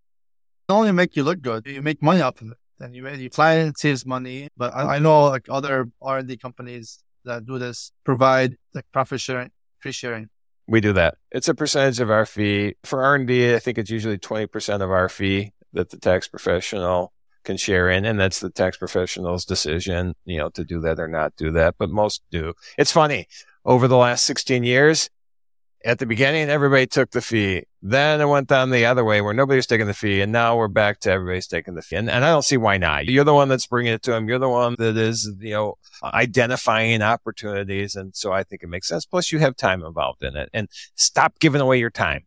Not 0.68 0.76
only 0.76 0.92
make 0.92 1.16
you 1.16 1.24
look 1.24 1.40
good, 1.42 1.66
you 1.66 1.82
make 1.82 2.02
money 2.02 2.20
off 2.20 2.40
of 2.40 2.52
it. 2.52 2.56
And 2.78 2.94
you, 2.94 3.08
your 3.08 3.30
client 3.30 3.78
saves 3.78 4.04
money. 4.04 4.48
But 4.56 4.74
I, 4.74 4.96
I 4.96 4.98
know 4.98 5.24
like 5.24 5.46
other 5.48 5.88
R&D 6.00 6.36
companies, 6.36 7.02
that 7.24 7.46
do 7.46 7.58
this 7.58 7.92
provide 8.04 8.56
like 8.74 8.86
profit 8.92 9.20
sharing, 9.20 9.50
free 9.78 9.92
sharing? 9.92 10.28
We 10.68 10.80
do 10.80 10.92
that. 10.92 11.16
It's 11.30 11.48
a 11.48 11.54
percentage 11.54 12.00
of 12.00 12.10
our 12.10 12.24
fee. 12.24 12.76
For 12.84 13.02
R&D, 13.02 13.54
I 13.54 13.58
think 13.58 13.78
it's 13.78 13.90
usually 13.90 14.18
20% 14.18 14.80
of 14.80 14.90
our 14.90 15.08
fee 15.08 15.52
that 15.72 15.90
the 15.90 15.96
tax 15.96 16.28
professional 16.28 17.12
can 17.44 17.56
share 17.56 17.90
in. 17.90 18.04
And 18.04 18.18
that's 18.18 18.40
the 18.40 18.50
tax 18.50 18.76
professional's 18.76 19.44
decision, 19.44 20.14
you 20.24 20.38
know, 20.38 20.50
to 20.50 20.64
do 20.64 20.80
that 20.80 21.00
or 21.00 21.08
not 21.08 21.34
do 21.36 21.50
that. 21.52 21.74
But 21.78 21.90
most 21.90 22.22
do. 22.30 22.54
It's 22.78 22.92
funny. 22.92 23.26
Over 23.64 23.88
the 23.88 23.96
last 23.96 24.24
16 24.24 24.64
years, 24.64 25.10
at 25.84 25.98
the 25.98 26.06
beginning, 26.06 26.48
everybody 26.48 26.86
took 26.86 27.10
the 27.10 27.20
fee. 27.20 27.64
Then 27.82 28.20
it 28.20 28.26
went 28.26 28.48
down 28.48 28.70
the 28.70 28.86
other 28.86 29.04
way 29.04 29.20
where 29.20 29.34
nobody 29.34 29.56
was 29.56 29.66
taking 29.66 29.86
the 29.86 29.94
fee. 29.94 30.20
And 30.20 30.30
now 30.30 30.56
we're 30.56 30.68
back 30.68 31.00
to 31.00 31.10
everybody's 31.10 31.46
taking 31.46 31.74
the 31.74 31.82
fee. 31.82 31.96
And, 31.96 32.08
and 32.08 32.24
I 32.24 32.28
don't 32.28 32.44
see 32.44 32.56
why 32.56 32.78
not. 32.78 33.06
You're 33.06 33.24
the 33.24 33.34
one 33.34 33.48
that's 33.48 33.66
bringing 33.66 33.92
it 33.92 34.02
to 34.04 34.12
them. 34.12 34.28
You're 34.28 34.38
the 34.38 34.48
one 34.48 34.76
that 34.78 34.96
is, 34.96 35.30
you 35.40 35.50
know, 35.50 35.74
identifying 36.02 37.02
opportunities. 37.02 37.96
And 37.96 38.14
so 38.14 38.32
I 38.32 38.44
think 38.44 38.62
it 38.62 38.68
makes 38.68 38.88
sense. 38.88 39.04
Plus 39.04 39.32
you 39.32 39.40
have 39.40 39.56
time 39.56 39.82
involved 39.82 40.22
in 40.22 40.36
it 40.36 40.48
and 40.52 40.68
stop 40.94 41.38
giving 41.40 41.60
away 41.60 41.78
your 41.78 41.90
time. 41.90 42.24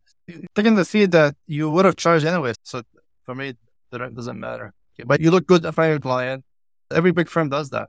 Taking 0.54 0.74
the 0.74 0.84
fee 0.84 1.06
that 1.06 1.36
you 1.46 1.70
would 1.70 1.84
have 1.84 1.96
charged 1.96 2.26
anyway. 2.26 2.52
So 2.62 2.82
for 3.24 3.34
me, 3.34 3.54
it 3.92 4.14
doesn't 4.14 4.38
matter. 4.38 4.72
But 5.04 5.20
you 5.20 5.30
look 5.30 5.46
good 5.46 5.64
in 5.64 5.72
front 5.72 5.90
of 5.90 5.92
your 5.94 6.00
client. 6.00 6.44
Every 6.90 7.12
big 7.12 7.28
firm 7.28 7.48
does 7.48 7.70
that. 7.70 7.88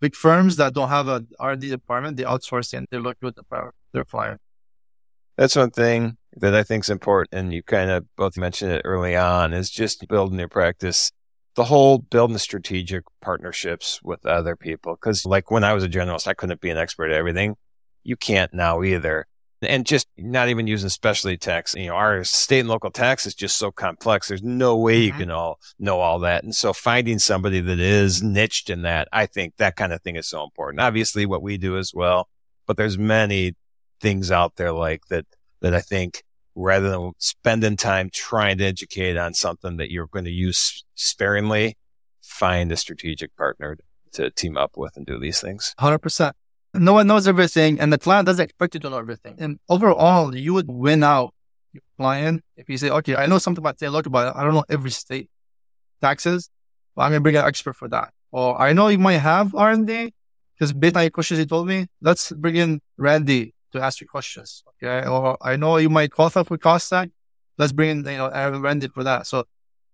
Big 0.00 0.14
firms 0.14 0.56
that 0.56 0.74
don't 0.74 0.88
have 0.88 1.06
a 1.06 1.24
R&D 1.38 1.68
department, 1.68 2.16
they 2.16 2.24
outsource 2.24 2.72
and 2.74 2.86
they 2.90 2.98
look 2.98 3.20
good 3.20 3.34
in 3.38 3.44
front 3.44 3.68
of 3.68 3.72
their 3.92 4.04
client. 4.04 4.40
That's 5.42 5.56
one 5.56 5.72
thing 5.72 6.18
that 6.36 6.54
I 6.54 6.62
think 6.62 6.84
is 6.84 6.88
important. 6.88 7.30
And 7.32 7.52
you 7.52 7.64
kind 7.64 7.90
of 7.90 8.06
both 8.14 8.36
mentioned 8.36 8.70
it 8.70 8.82
early 8.84 9.16
on 9.16 9.52
is 9.52 9.70
just 9.70 10.06
building 10.06 10.38
your 10.38 10.46
practice. 10.46 11.10
The 11.56 11.64
whole 11.64 11.98
building 11.98 12.38
strategic 12.38 13.02
partnerships 13.20 14.00
with 14.04 14.24
other 14.24 14.54
people. 14.54 14.94
Cause 14.94 15.26
like 15.26 15.50
when 15.50 15.64
I 15.64 15.72
was 15.72 15.82
a 15.82 15.88
generalist, 15.88 16.28
I 16.28 16.34
couldn't 16.34 16.60
be 16.60 16.70
an 16.70 16.78
expert 16.78 17.10
at 17.10 17.16
everything. 17.16 17.56
You 18.04 18.14
can't 18.14 18.54
now 18.54 18.84
either. 18.84 19.26
And 19.62 19.84
just 19.84 20.06
not 20.16 20.48
even 20.48 20.68
using 20.68 20.90
specialty 20.90 21.38
tax. 21.38 21.74
You 21.74 21.88
know, 21.88 21.96
our 21.96 22.22
state 22.22 22.60
and 22.60 22.68
local 22.68 22.92
tax 22.92 23.26
is 23.26 23.34
just 23.34 23.56
so 23.56 23.72
complex. 23.72 24.28
There's 24.28 24.44
no 24.44 24.76
way 24.76 25.00
you 25.00 25.10
mm-hmm. 25.10 25.22
can 25.22 25.30
all 25.32 25.58
know 25.76 25.98
all 25.98 26.20
that. 26.20 26.44
And 26.44 26.54
so 26.54 26.72
finding 26.72 27.18
somebody 27.18 27.58
that 27.58 27.80
is 27.80 28.22
niched 28.22 28.70
in 28.70 28.82
that, 28.82 29.08
I 29.12 29.26
think 29.26 29.56
that 29.56 29.74
kind 29.74 29.92
of 29.92 30.02
thing 30.02 30.14
is 30.14 30.28
so 30.28 30.44
important. 30.44 30.80
Obviously 30.80 31.26
what 31.26 31.42
we 31.42 31.58
do 31.58 31.76
as 31.78 31.92
well, 31.92 32.28
but 32.64 32.76
there's 32.76 32.96
many 32.96 33.56
things 34.02 34.30
out 34.30 34.56
there 34.56 34.72
like 34.72 35.06
that, 35.08 35.24
that 35.62 35.74
I 35.74 35.80
think 35.80 36.22
rather 36.54 36.90
than 36.90 37.12
spending 37.18 37.76
time 37.76 38.10
trying 38.12 38.58
to 38.58 38.64
educate 38.64 39.16
on 39.16 39.32
something 39.32 39.78
that 39.78 39.90
you're 39.90 40.08
going 40.08 40.26
to 40.26 40.30
use 40.30 40.84
sparingly, 40.94 41.78
find 42.20 42.70
a 42.70 42.76
strategic 42.76 43.34
partner 43.36 43.78
to 44.12 44.30
team 44.30 44.58
up 44.58 44.72
with 44.76 44.96
and 44.96 45.06
do 45.06 45.18
these 45.18 45.40
things. 45.40 45.74
100%. 45.80 46.32
No 46.74 46.92
one 46.94 47.06
knows 47.06 47.28
everything 47.28 47.80
and 47.80 47.92
the 47.92 47.98
client 47.98 48.26
doesn't 48.26 48.44
expect 48.44 48.74
you 48.74 48.80
to 48.80 48.90
know 48.90 48.98
everything. 48.98 49.36
And 49.38 49.58
overall, 49.68 50.34
you 50.34 50.52
would 50.54 50.68
win 50.68 51.02
out 51.02 51.32
your 51.72 51.82
client 51.96 52.42
if 52.56 52.68
you 52.68 52.76
say, 52.76 52.90
okay, 52.90 53.16
I 53.16 53.26
know 53.26 53.38
something 53.38 53.62
about 53.62 53.76
state 53.76 53.90
but 54.10 54.36
I 54.36 54.44
don't 54.44 54.54
know 54.54 54.64
every 54.68 54.90
state 54.90 55.30
taxes, 56.00 56.50
but 56.94 57.02
I'm 57.02 57.10
going 57.10 57.20
to 57.20 57.22
bring 57.22 57.36
an 57.36 57.44
expert 57.44 57.76
for 57.76 57.88
that. 57.88 58.12
Or 58.30 58.60
I 58.60 58.72
know 58.72 58.88
you 58.88 58.98
might 58.98 59.18
have 59.18 59.54
R&D 59.54 60.12
because 60.54 60.72
based 60.72 60.96
on 60.96 61.02
your 61.02 61.10
questions 61.10 61.40
you 61.40 61.46
told 61.46 61.68
me, 61.68 61.86
let's 62.00 62.32
bring 62.32 62.56
in 62.56 62.80
Randy 62.96 63.54
to 63.72 63.80
ask 63.80 64.00
you 64.00 64.06
questions. 64.06 64.64
Okay. 64.82 65.06
Or 65.06 65.36
I 65.40 65.56
know 65.56 65.76
you 65.76 65.90
might 65.90 66.12
qualify 66.12 66.42
for 66.42 66.58
cost 66.58 66.90
seg. 66.90 67.10
Let's 67.58 67.72
bring 67.72 67.90
in, 67.90 67.98
you 67.98 68.16
know, 68.16 68.28
Aaron 68.28 68.62
Randy 68.62 68.88
for 68.88 69.04
that. 69.04 69.26
So 69.26 69.44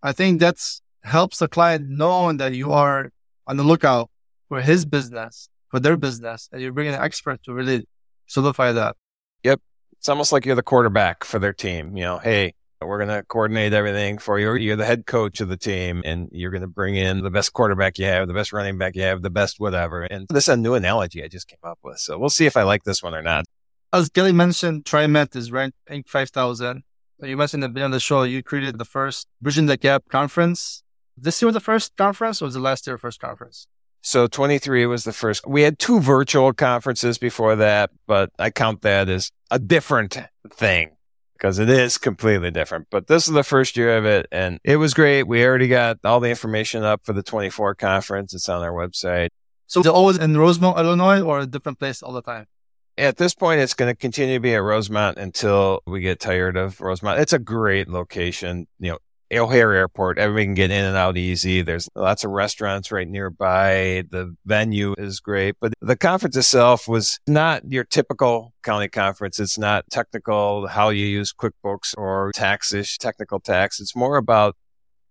I 0.03 0.13
think 0.13 0.41
that's 0.41 0.81
helps 1.03 1.39
the 1.39 1.49
client 1.49 1.89
know 1.89 2.33
that 2.33 2.55
you 2.55 2.73
are 2.73 3.11
on 3.47 3.57
the 3.57 3.63
lookout 3.63 4.11
for 4.49 4.61
his 4.61 4.85
business, 4.85 5.49
for 5.71 5.81
their 5.81 5.97
business, 5.97 6.49
and 6.53 6.61
you're 6.61 6.73
bringing 6.73 6.95
an 6.95 7.01
expert 7.01 7.43
to 7.45 7.53
really 7.53 7.87
solidify 8.27 8.73
that. 8.73 8.97
Yep. 9.43 9.61
It's 9.99 10.09
almost 10.09 10.33
like 10.33 10.47
you're 10.47 10.55
the 10.55 10.63
quarterback 10.63 11.25
for 11.25 11.39
their 11.39 11.53
team. 11.53 11.97
You 11.97 12.05
know, 12.05 12.19
hey, 12.19 12.55
we're 12.81 12.99
going 12.99 13.09
to 13.09 13.25
coordinate 13.25 13.73
everything 13.73 14.19
for 14.19 14.39
you. 14.39 14.55
You're 14.55 14.77
the 14.77 14.85
head 14.85 15.07
coach 15.07 15.41
of 15.41 15.49
the 15.49 15.57
team 15.57 16.03
and 16.05 16.29
you're 16.31 16.51
going 16.51 16.63
to 16.63 16.69
bring 16.69 16.95
in 16.95 17.23
the 17.23 17.31
best 17.31 17.53
quarterback 17.53 17.99
you 17.99 18.05
have, 18.05 18.29
the 18.29 18.35
best 18.35 18.53
running 18.53 18.79
back 18.79 18.95
you 18.95 19.03
have, 19.03 19.23
the 19.23 19.31
best 19.31 19.59
whatever. 19.59 20.03
And 20.03 20.27
this 20.29 20.45
is 20.45 20.55
a 20.55 20.57
new 20.57 20.75
analogy 20.75 21.25
I 21.25 21.29
just 21.29 21.49
came 21.49 21.59
up 21.65 21.79
with. 21.83 21.99
So 21.99 22.19
we'll 22.19 22.31
see 22.31 22.47
if 22.47 22.57
I 22.57 22.63
like 22.63 22.85
this 22.85 23.03
one 23.03 23.15
or 23.15 23.23
not 23.23 23.47
as 23.93 24.09
Kelly 24.09 24.33
mentioned, 24.33 24.85
TriMerit 24.85 25.35
is 25.35 25.51
ranked 25.51 25.77
5000. 26.07 26.83
You 27.23 27.37
mentioned 27.37 27.65
at 27.65 27.69
the 27.69 27.73
beginning 27.73 27.87
of 27.87 27.93
the 27.93 28.01
show, 28.01 28.23
you 28.23 28.43
created 28.43 28.79
the 28.79 28.85
first 28.85 29.27
Bridging 29.41 29.67
the 29.67 29.77
Gap 29.77 30.05
conference. 30.09 30.83
This 31.17 31.41
year 31.43 31.47
was 31.47 31.55
the 31.55 31.61
first 31.61 31.97
conference 31.97 32.41
or 32.41 32.45
was 32.45 32.55
the 32.55 32.61
last 32.61 32.87
year 32.87 32.97
first 32.97 33.21
conference? 33.21 33.67
So 34.01 34.29
23 34.29 34.87
was 34.87 35.03
the 35.05 35.13
first. 35.13 35.47
We 35.47 35.63
had 35.63 35.79
two 35.79 36.01
virtual 36.01 36.53
conferences 36.53 37.19
before 37.19 37.57
that, 37.57 37.91
but 38.07 38.31
I 38.39 38.51
count 38.51 38.83
that 38.83 39.09
as 39.09 39.33
a 39.51 39.59
different 39.59 40.17
thing 40.51 40.93
because 41.33 41.59
it 41.59 41.69
is 41.69 41.99
completely 41.99 42.53
different. 42.53 42.87
But 42.91 43.09
this 43.09 43.27
is 43.27 43.35
the 43.35 43.43
first 43.43 43.77
year 43.77 43.97
of 43.97 44.05
it 44.05 44.27
and 44.31 44.61
it 44.63 44.77
was 44.77 44.95
great. 44.95 45.25
We 45.25 45.45
already 45.45 45.69
got 45.69 45.99
all 46.05 46.21
the 46.21 46.31
information 46.31 46.85
up 46.85 47.05
for 47.05 47.13
the 47.13 47.23
24 47.23 47.75
conference. 47.75 48.33
It's 48.33 48.49
on 48.49 48.63
our 48.63 48.73
website. 48.73 49.31
So 49.67 49.81
is 49.81 49.87
it 49.87 49.93
always 49.93 50.19
in 50.19 50.37
Rosemont, 50.37 50.79
Illinois 50.79 51.21
or 51.21 51.41
a 51.41 51.47
different 51.47 51.81
place 51.81 52.03
all 52.03 52.13
the 52.13 52.23
time? 52.23 52.47
At 52.99 53.17
this 53.17 53.35
point, 53.35 53.61
it's 53.61 53.75
going 53.75 53.91
to 53.91 53.97
continue 53.97 54.35
to 54.35 54.41
be 54.41 54.55
at 54.55 54.63
Rosemont 54.63 55.19
until 55.19 55.81
we 55.87 56.01
get 56.01 56.21
tired 56.21 56.57
of 56.57 56.81
Rosemont. 56.81 57.21
It's 57.21 57.33
a 57.33 57.39
great 57.39 57.89
location. 57.89 58.67
You 58.81 58.93
know, 58.93 58.99
O'Hare 59.31 59.73
Airport, 59.73 60.19
everybody 60.19 60.47
can 60.47 60.55
get 60.55 60.71
in 60.71 60.85
and 60.85 60.97
out 60.97 61.17
easy. 61.17 61.63
There's 61.63 61.89
lots 61.95 62.25
of 62.25 62.31
restaurants 62.31 62.91
right 62.91 63.07
nearby. 63.07 64.05
The 64.11 64.35
venue 64.45 64.95
is 64.99 65.21
great, 65.21 65.57
but 65.61 65.75
the 65.81 65.97
conference 65.97 66.37
itself 66.37 66.89
was 66.89 67.21
not 67.27 67.71
your 67.71 67.85
typical 67.85 68.55
county 68.63 68.89
conference. 68.89 69.39
It's 69.39 69.59
not 69.59 69.85
technical, 69.91 70.67
how 70.67 70.89
you 70.89 71.07
use 71.07 71.33
QuickBooks 71.33 71.95
or 71.97 72.33
taxish, 72.35 72.99
technical 72.99 73.39
tax. 73.39 73.81
It's 73.81 73.95
more 73.95 74.17
about 74.17 74.57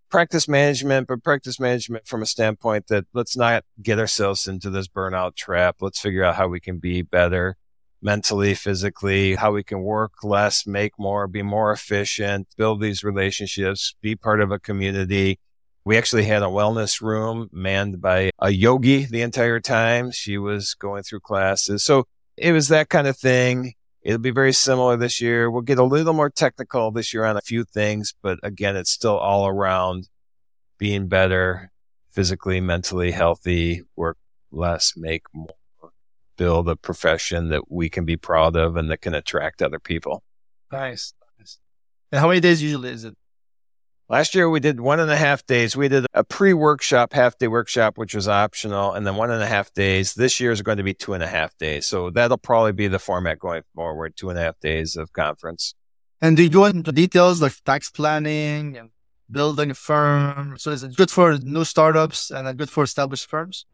practice 0.10 0.48
management, 0.48 1.08
but 1.08 1.24
practice 1.24 1.60
management 1.60 2.08
from 2.08 2.22
a 2.22 2.26
standpoint 2.26 2.88
that 2.88 3.06
let's 3.14 3.38
not 3.38 3.64
get 3.82 4.00
ourselves 4.00 4.48
into 4.48 4.70
this 4.70 4.88
burnout 4.88 5.36
trap. 5.36 5.78
Let's 5.80 6.02
figure 6.02 6.24
out 6.24 6.36
how 6.36 6.48
we 6.48 6.60
can 6.60 6.80
be 6.80 7.02
better 7.02 7.56
mentally, 8.02 8.54
physically, 8.54 9.36
how 9.36 9.52
we 9.52 9.64
can 9.64 9.82
work 9.82 10.24
less, 10.24 10.68
make 10.68 10.94
more, 10.98 11.28
be 11.28 11.42
more 11.42 11.72
efficient, 11.72 12.48
build 12.58 12.82
these 12.82 13.04
relationships, 13.04 13.96
be 14.02 14.16
part 14.16 14.42
of 14.42 14.52
a 14.52 14.60
community. 14.60 15.40
We 15.84 15.98
actually 15.98 16.26
had 16.26 16.44
a 16.44 16.48
wellness 16.48 17.02
room 17.02 17.50
manned 17.52 18.02
by 18.02 18.32
a 18.40 18.50
yogi 18.50 19.06
the 19.06 19.22
entire 19.22 19.60
time. 19.60 20.12
She 20.12 20.38
was 20.38 20.74
going 20.74 21.04
through 21.04 21.22
classes. 21.22 21.84
So 21.84 22.06
it 22.36 22.52
was 22.52 22.68
that 22.68 22.90
kind 22.90 23.08
of 23.08 23.18
thing. 23.18 23.74
It'll 24.02 24.20
be 24.20 24.32
very 24.32 24.54
similar 24.54 24.96
this 24.96 25.20
year. 25.20 25.50
We'll 25.50 25.64
get 25.64 25.80
a 25.80 25.84
little 25.84 26.14
more 26.14 26.30
technical 26.30 26.92
this 26.92 27.14
year 27.14 27.26
on 27.26 27.36
a 27.36 27.42
few 27.42 27.64
things, 27.64 28.14
but 28.22 28.40
again, 28.44 28.76
it's 28.76 28.92
still 28.92 29.18
all 29.18 29.48
around 29.48 30.08
being 30.78 31.08
better, 31.08 31.72
physically, 32.12 32.62
mentally 32.62 33.12
healthy, 33.12 33.82
work 33.96 34.18
less, 34.52 34.94
make 34.96 35.24
more, 35.34 35.56
build 36.38 36.70
a 36.70 36.76
profession 36.76 37.50
that 37.50 37.72
we 37.72 37.90
can 37.90 38.06
be 38.06 38.16
proud 38.16 38.56
of 38.56 38.76
and 38.76 38.90
that 38.90 39.02
can 39.02 39.14
attract 39.14 39.62
other 39.62 39.80
people. 39.80 40.24
Nice. 40.72 41.14
nice. 41.40 41.60
And 42.12 42.22
how 42.22 42.28
many 42.28 42.40
days 42.40 42.62
usually 42.62 42.90
is 42.90 43.04
it? 43.04 43.16
Last 44.10 44.36
year 44.36 44.50
we 44.50 44.62
did 44.62 44.80
one 44.80 45.02
and 45.02 45.12
a 45.12 45.18
half 45.18 45.46
days. 45.46 45.76
We 45.76 45.90
did 45.90 46.06
a 46.14 46.24
pre-workshop, 46.24 47.12
half 47.12 47.38
day 47.38 47.50
workshop, 47.50 47.98
which 47.98 48.16
was 48.16 48.30
optional, 48.30 48.94
and 48.94 49.06
then 49.06 49.18
one 49.18 49.32
and 49.32 49.44
a 49.44 49.48
half 49.48 49.74
days. 49.74 50.14
This 50.14 50.40
year 50.40 50.54
is 50.54 50.62
going 50.62 50.78
to 50.78 50.84
be 50.84 50.94
two 50.94 51.14
and 51.14 51.22
a 51.22 51.28
half 51.28 51.58
days. 51.58 51.88
So 51.88 52.10
that'll 52.10 52.38
probably 52.38 52.72
be 52.72 52.88
the 52.88 53.00
format 53.00 53.38
going 53.38 53.64
forward, 53.76 54.16
two 54.16 54.30
and 54.30 54.40
a 54.40 54.42
half 54.42 54.58
days 54.62 54.96
of 54.96 55.12
conference. 55.12 55.74
And 56.22 56.38
do 56.38 56.44
you 56.44 56.50
go 56.50 56.64
into 56.66 56.94
details 56.94 57.42
like 57.42 57.62
tax 57.66 57.90
planning 57.90 58.78
and 58.78 58.92
building 59.30 59.72
a 59.72 59.76
firm? 59.76 60.58
So 60.58 60.72
is 60.72 60.84
it 60.84 60.96
good 60.96 61.12
for 61.12 61.38
new 61.40 61.66
startups 61.66 62.32
and 62.32 62.58
good 62.58 62.70
for 62.70 62.84
established 62.84 63.30
firms? 63.30 63.66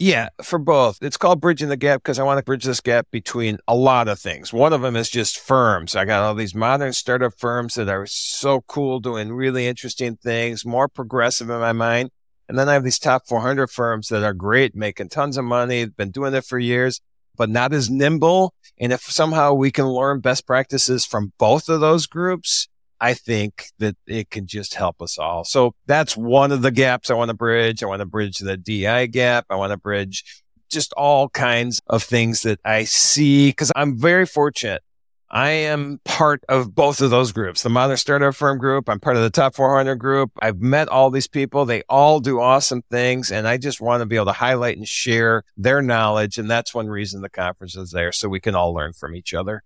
Yeah, 0.00 0.28
for 0.44 0.60
both. 0.60 0.98
It's 1.02 1.16
called 1.16 1.40
bridging 1.40 1.70
the 1.70 1.76
gap 1.76 2.02
because 2.04 2.20
I 2.20 2.22
want 2.22 2.38
to 2.38 2.44
bridge 2.44 2.62
this 2.62 2.80
gap 2.80 3.08
between 3.10 3.58
a 3.66 3.74
lot 3.74 4.06
of 4.06 4.20
things. 4.20 4.52
One 4.52 4.72
of 4.72 4.80
them 4.80 4.94
is 4.94 5.10
just 5.10 5.40
firms. 5.40 5.96
I 5.96 6.04
got 6.04 6.22
all 6.22 6.36
these 6.36 6.54
modern 6.54 6.92
startup 6.92 7.34
firms 7.36 7.74
that 7.74 7.88
are 7.88 8.06
so 8.06 8.60
cool, 8.68 9.00
doing 9.00 9.32
really 9.32 9.66
interesting 9.66 10.16
things, 10.16 10.64
more 10.64 10.86
progressive 10.86 11.50
in 11.50 11.58
my 11.58 11.72
mind. 11.72 12.10
And 12.48 12.56
then 12.56 12.68
I 12.68 12.74
have 12.74 12.84
these 12.84 13.00
top 13.00 13.26
400 13.26 13.66
firms 13.72 14.08
that 14.08 14.22
are 14.22 14.34
great, 14.34 14.76
making 14.76 15.08
tons 15.08 15.36
of 15.36 15.44
money, 15.44 15.86
been 15.86 16.12
doing 16.12 16.32
it 16.32 16.44
for 16.44 16.60
years, 16.60 17.00
but 17.36 17.50
not 17.50 17.72
as 17.72 17.90
nimble. 17.90 18.54
And 18.78 18.92
if 18.92 19.02
somehow 19.02 19.52
we 19.52 19.72
can 19.72 19.86
learn 19.88 20.20
best 20.20 20.46
practices 20.46 21.04
from 21.04 21.32
both 21.38 21.68
of 21.68 21.80
those 21.80 22.06
groups, 22.06 22.68
I 23.00 23.14
think 23.14 23.66
that 23.78 23.96
it 24.06 24.30
can 24.30 24.46
just 24.46 24.74
help 24.74 25.00
us 25.00 25.18
all. 25.18 25.44
So 25.44 25.74
that's 25.86 26.16
one 26.16 26.52
of 26.52 26.62
the 26.62 26.70
gaps 26.70 27.10
I 27.10 27.14
want 27.14 27.28
to 27.30 27.34
bridge. 27.34 27.82
I 27.82 27.86
want 27.86 28.00
to 28.00 28.06
bridge 28.06 28.38
the 28.38 28.56
DI 28.56 29.06
gap. 29.06 29.46
I 29.50 29.56
want 29.56 29.72
to 29.72 29.76
bridge 29.76 30.24
just 30.68 30.92
all 30.94 31.28
kinds 31.28 31.80
of 31.86 32.02
things 32.02 32.42
that 32.42 32.60
I 32.64 32.84
see 32.84 33.50
because 33.50 33.72
I'm 33.74 33.96
very 33.98 34.26
fortunate. 34.26 34.82
I 35.30 35.50
am 35.50 36.00
part 36.04 36.42
of 36.48 36.74
both 36.74 37.02
of 37.02 37.10
those 37.10 37.32
groups, 37.32 37.62
the 37.62 37.68
modern 37.68 37.98
startup 37.98 38.34
firm 38.34 38.56
group. 38.56 38.88
I'm 38.88 38.98
part 38.98 39.16
of 39.16 39.22
the 39.22 39.30
top 39.30 39.54
400 39.54 39.96
group. 39.96 40.30
I've 40.40 40.60
met 40.60 40.88
all 40.88 41.10
these 41.10 41.28
people. 41.28 41.66
They 41.66 41.82
all 41.82 42.18
do 42.20 42.40
awesome 42.40 42.82
things. 42.90 43.30
And 43.30 43.46
I 43.46 43.58
just 43.58 43.78
want 43.78 44.00
to 44.00 44.06
be 44.06 44.16
able 44.16 44.26
to 44.26 44.32
highlight 44.32 44.78
and 44.78 44.88
share 44.88 45.44
their 45.56 45.82
knowledge. 45.82 46.38
And 46.38 46.50
that's 46.50 46.74
one 46.74 46.88
reason 46.88 47.20
the 47.20 47.28
conference 47.28 47.76
is 47.76 47.90
there. 47.90 48.10
So 48.10 48.28
we 48.28 48.40
can 48.40 48.54
all 48.54 48.72
learn 48.72 48.94
from 48.94 49.14
each 49.14 49.34
other. 49.34 49.62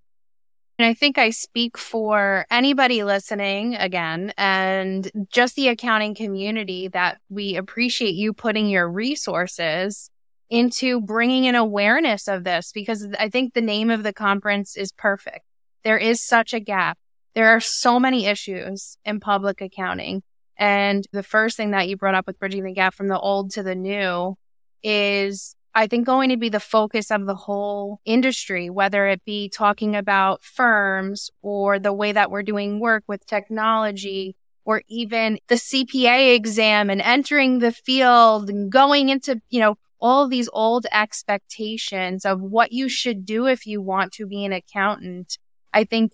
And 0.82 0.90
I 0.90 0.94
think 0.94 1.16
I 1.16 1.30
speak 1.30 1.78
for 1.78 2.44
anybody 2.50 3.04
listening 3.04 3.76
again 3.76 4.32
and 4.36 5.08
just 5.30 5.54
the 5.54 5.68
accounting 5.68 6.16
community 6.16 6.88
that 6.88 7.18
we 7.30 7.54
appreciate 7.54 8.16
you 8.16 8.32
putting 8.32 8.66
your 8.66 8.90
resources 8.90 10.10
into 10.50 11.00
bringing 11.00 11.46
an 11.46 11.54
awareness 11.54 12.26
of 12.26 12.42
this 12.42 12.72
because 12.72 13.06
I 13.16 13.28
think 13.28 13.54
the 13.54 13.60
name 13.60 13.90
of 13.90 14.02
the 14.02 14.12
conference 14.12 14.76
is 14.76 14.90
perfect. 14.90 15.44
There 15.84 15.98
is 15.98 16.26
such 16.26 16.52
a 16.52 16.58
gap. 16.58 16.98
There 17.36 17.50
are 17.50 17.60
so 17.60 18.00
many 18.00 18.26
issues 18.26 18.96
in 19.04 19.20
public 19.20 19.60
accounting. 19.60 20.24
And 20.56 21.06
the 21.12 21.22
first 21.22 21.56
thing 21.56 21.70
that 21.70 21.88
you 21.88 21.96
brought 21.96 22.16
up 22.16 22.26
with 22.26 22.40
bridging 22.40 22.64
the 22.64 22.72
gap 22.72 22.92
from 22.92 23.06
the 23.06 23.20
old 23.20 23.52
to 23.52 23.62
the 23.62 23.76
new 23.76 24.36
is 24.82 25.54
I 25.74 25.86
think 25.86 26.06
going 26.06 26.28
to 26.28 26.36
be 26.36 26.50
the 26.50 26.60
focus 26.60 27.10
of 27.10 27.26
the 27.26 27.34
whole 27.34 28.00
industry, 28.04 28.68
whether 28.68 29.06
it 29.06 29.24
be 29.24 29.48
talking 29.48 29.96
about 29.96 30.42
firms 30.42 31.30
or 31.40 31.78
the 31.78 31.92
way 31.92 32.12
that 32.12 32.30
we're 32.30 32.42
doing 32.42 32.78
work 32.78 33.04
with 33.06 33.26
technology 33.26 34.36
or 34.64 34.82
even 34.88 35.38
the 35.48 35.54
CPA 35.54 36.34
exam 36.34 36.90
and 36.90 37.00
entering 37.00 37.58
the 37.58 37.72
field 37.72 38.50
and 38.50 38.70
going 38.70 39.08
into, 39.08 39.40
you 39.48 39.60
know, 39.60 39.76
all 40.00 40.28
these 40.28 40.48
old 40.52 40.84
expectations 40.92 42.24
of 42.24 42.40
what 42.40 42.72
you 42.72 42.88
should 42.88 43.24
do 43.24 43.46
if 43.46 43.66
you 43.66 43.80
want 43.80 44.12
to 44.12 44.26
be 44.26 44.44
an 44.44 44.52
accountant. 44.52 45.38
I 45.72 45.84
think 45.84 46.12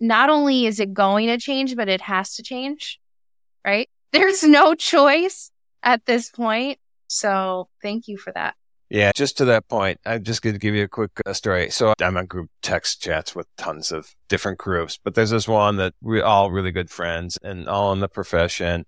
not 0.00 0.30
only 0.30 0.66
is 0.66 0.80
it 0.80 0.92
going 0.92 1.28
to 1.28 1.38
change, 1.38 1.76
but 1.76 1.88
it 1.88 2.00
has 2.00 2.34
to 2.34 2.42
change, 2.42 2.98
right? 3.64 3.88
There's 4.12 4.42
no 4.42 4.74
choice 4.74 5.50
at 5.82 6.04
this 6.06 6.30
point. 6.30 6.78
So 7.06 7.68
thank 7.82 8.08
you 8.08 8.16
for 8.16 8.32
that. 8.32 8.54
Yeah, 8.90 9.12
just 9.12 9.36
to 9.38 9.44
that 9.46 9.68
point, 9.68 10.00
I'm 10.06 10.22
just 10.22 10.40
going 10.40 10.54
to 10.54 10.58
give 10.58 10.74
you 10.74 10.84
a 10.84 10.88
quick 10.88 11.10
uh, 11.26 11.34
story. 11.34 11.68
So 11.68 11.92
I'm 12.00 12.16
on 12.16 12.24
group 12.24 12.48
text 12.62 13.02
chats 13.02 13.34
with 13.34 13.46
tons 13.58 13.92
of 13.92 14.14
different 14.28 14.58
groups, 14.58 14.98
but 15.02 15.14
there's 15.14 15.30
this 15.30 15.46
one 15.46 15.76
that 15.76 15.92
we're 16.00 16.24
all 16.24 16.50
really 16.50 16.70
good 16.72 16.88
friends 16.88 17.38
and 17.42 17.68
all 17.68 17.92
in 17.92 18.00
the 18.00 18.08
profession. 18.08 18.86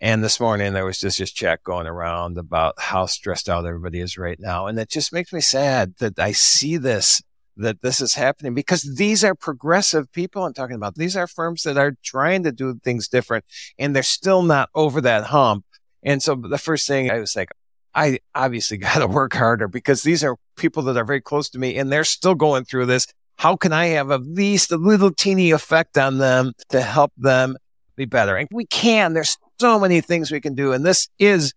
And 0.00 0.22
this 0.22 0.38
morning 0.38 0.74
there 0.74 0.84
was 0.84 1.00
just 1.00 1.18
this 1.18 1.32
chat 1.32 1.64
going 1.64 1.88
around 1.88 2.38
about 2.38 2.74
how 2.78 3.06
stressed 3.06 3.48
out 3.48 3.66
everybody 3.66 3.98
is 3.98 4.16
right 4.16 4.38
now. 4.38 4.68
And 4.68 4.78
it 4.78 4.90
just 4.90 5.12
makes 5.12 5.32
me 5.32 5.40
sad 5.40 5.94
that 5.98 6.20
I 6.20 6.30
see 6.30 6.76
this, 6.76 7.20
that 7.56 7.82
this 7.82 8.00
is 8.00 8.14
happening 8.14 8.54
because 8.54 8.82
these 8.96 9.24
are 9.24 9.34
progressive 9.34 10.12
people 10.12 10.44
I'm 10.44 10.54
talking 10.54 10.76
about. 10.76 10.94
These 10.94 11.16
are 11.16 11.26
firms 11.26 11.64
that 11.64 11.78
are 11.78 11.96
trying 12.04 12.44
to 12.44 12.52
do 12.52 12.78
things 12.84 13.08
different 13.08 13.44
and 13.76 13.96
they're 13.96 14.04
still 14.04 14.42
not 14.42 14.68
over 14.72 15.00
that 15.00 15.24
hump. 15.24 15.64
And 16.04 16.22
so 16.22 16.36
the 16.36 16.58
first 16.58 16.86
thing 16.86 17.10
I 17.10 17.18
was 17.18 17.34
like, 17.34 17.50
I 17.96 18.18
obviously 18.34 18.76
got 18.76 18.98
to 18.98 19.06
work 19.08 19.34
harder 19.34 19.66
because 19.66 20.02
these 20.02 20.22
are 20.22 20.36
people 20.56 20.84
that 20.84 20.96
are 20.96 21.04
very 21.04 21.20
close 21.20 21.48
to 21.50 21.58
me 21.58 21.76
and 21.76 21.90
they're 21.90 22.04
still 22.04 22.34
going 22.34 22.64
through 22.64 22.86
this. 22.86 23.06
How 23.38 23.56
can 23.56 23.72
I 23.72 23.86
have 23.86 24.10
at 24.10 24.22
least 24.22 24.70
a 24.70 24.76
little 24.76 25.10
teeny 25.10 25.50
effect 25.50 25.98
on 25.98 26.18
them 26.18 26.52
to 26.68 26.80
help 26.80 27.12
them 27.16 27.56
be 27.96 28.04
better? 28.04 28.36
And 28.36 28.48
we 28.52 28.66
can. 28.66 29.14
There's 29.14 29.36
so 29.60 29.80
many 29.80 30.00
things 30.00 30.30
we 30.30 30.40
can 30.40 30.54
do. 30.54 30.72
And 30.72 30.86
this 30.86 31.08
is 31.18 31.52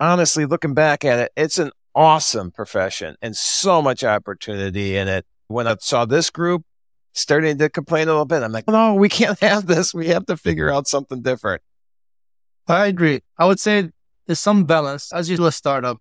honestly 0.00 0.46
looking 0.46 0.74
back 0.74 1.04
at 1.04 1.18
it, 1.18 1.32
it's 1.36 1.58
an 1.58 1.70
awesome 1.94 2.50
profession 2.50 3.16
and 3.22 3.36
so 3.36 3.80
much 3.80 4.02
opportunity 4.02 4.96
in 4.96 5.08
it. 5.08 5.24
When 5.48 5.66
I 5.66 5.76
saw 5.80 6.04
this 6.06 6.30
group 6.30 6.64
starting 7.12 7.58
to 7.58 7.68
complain 7.68 8.08
a 8.08 8.12
little 8.12 8.24
bit, 8.24 8.42
I'm 8.42 8.52
like, 8.52 8.68
no, 8.68 8.94
we 8.94 9.08
can't 9.08 9.38
have 9.40 9.66
this. 9.66 9.94
We 9.94 10.08
have 10.08 10.26
to 10.26 10.36
figure 10.36 10.70
out 10.70 10.86
something 10.86 11.22
different. 11.22 11.62
I 12.66 12.86
agree. 12.86 13.20
I 13.38 13.46
would 13.46 13.60
say 13.60 13.90
there's 14.26 14.40
some 14.40 14.64
balance. 14.64 15.12
As 15.12 15.28
you 15.28 15.36
do 15.36 15.46
a 15.46 15.52
startup, 15.52 15.98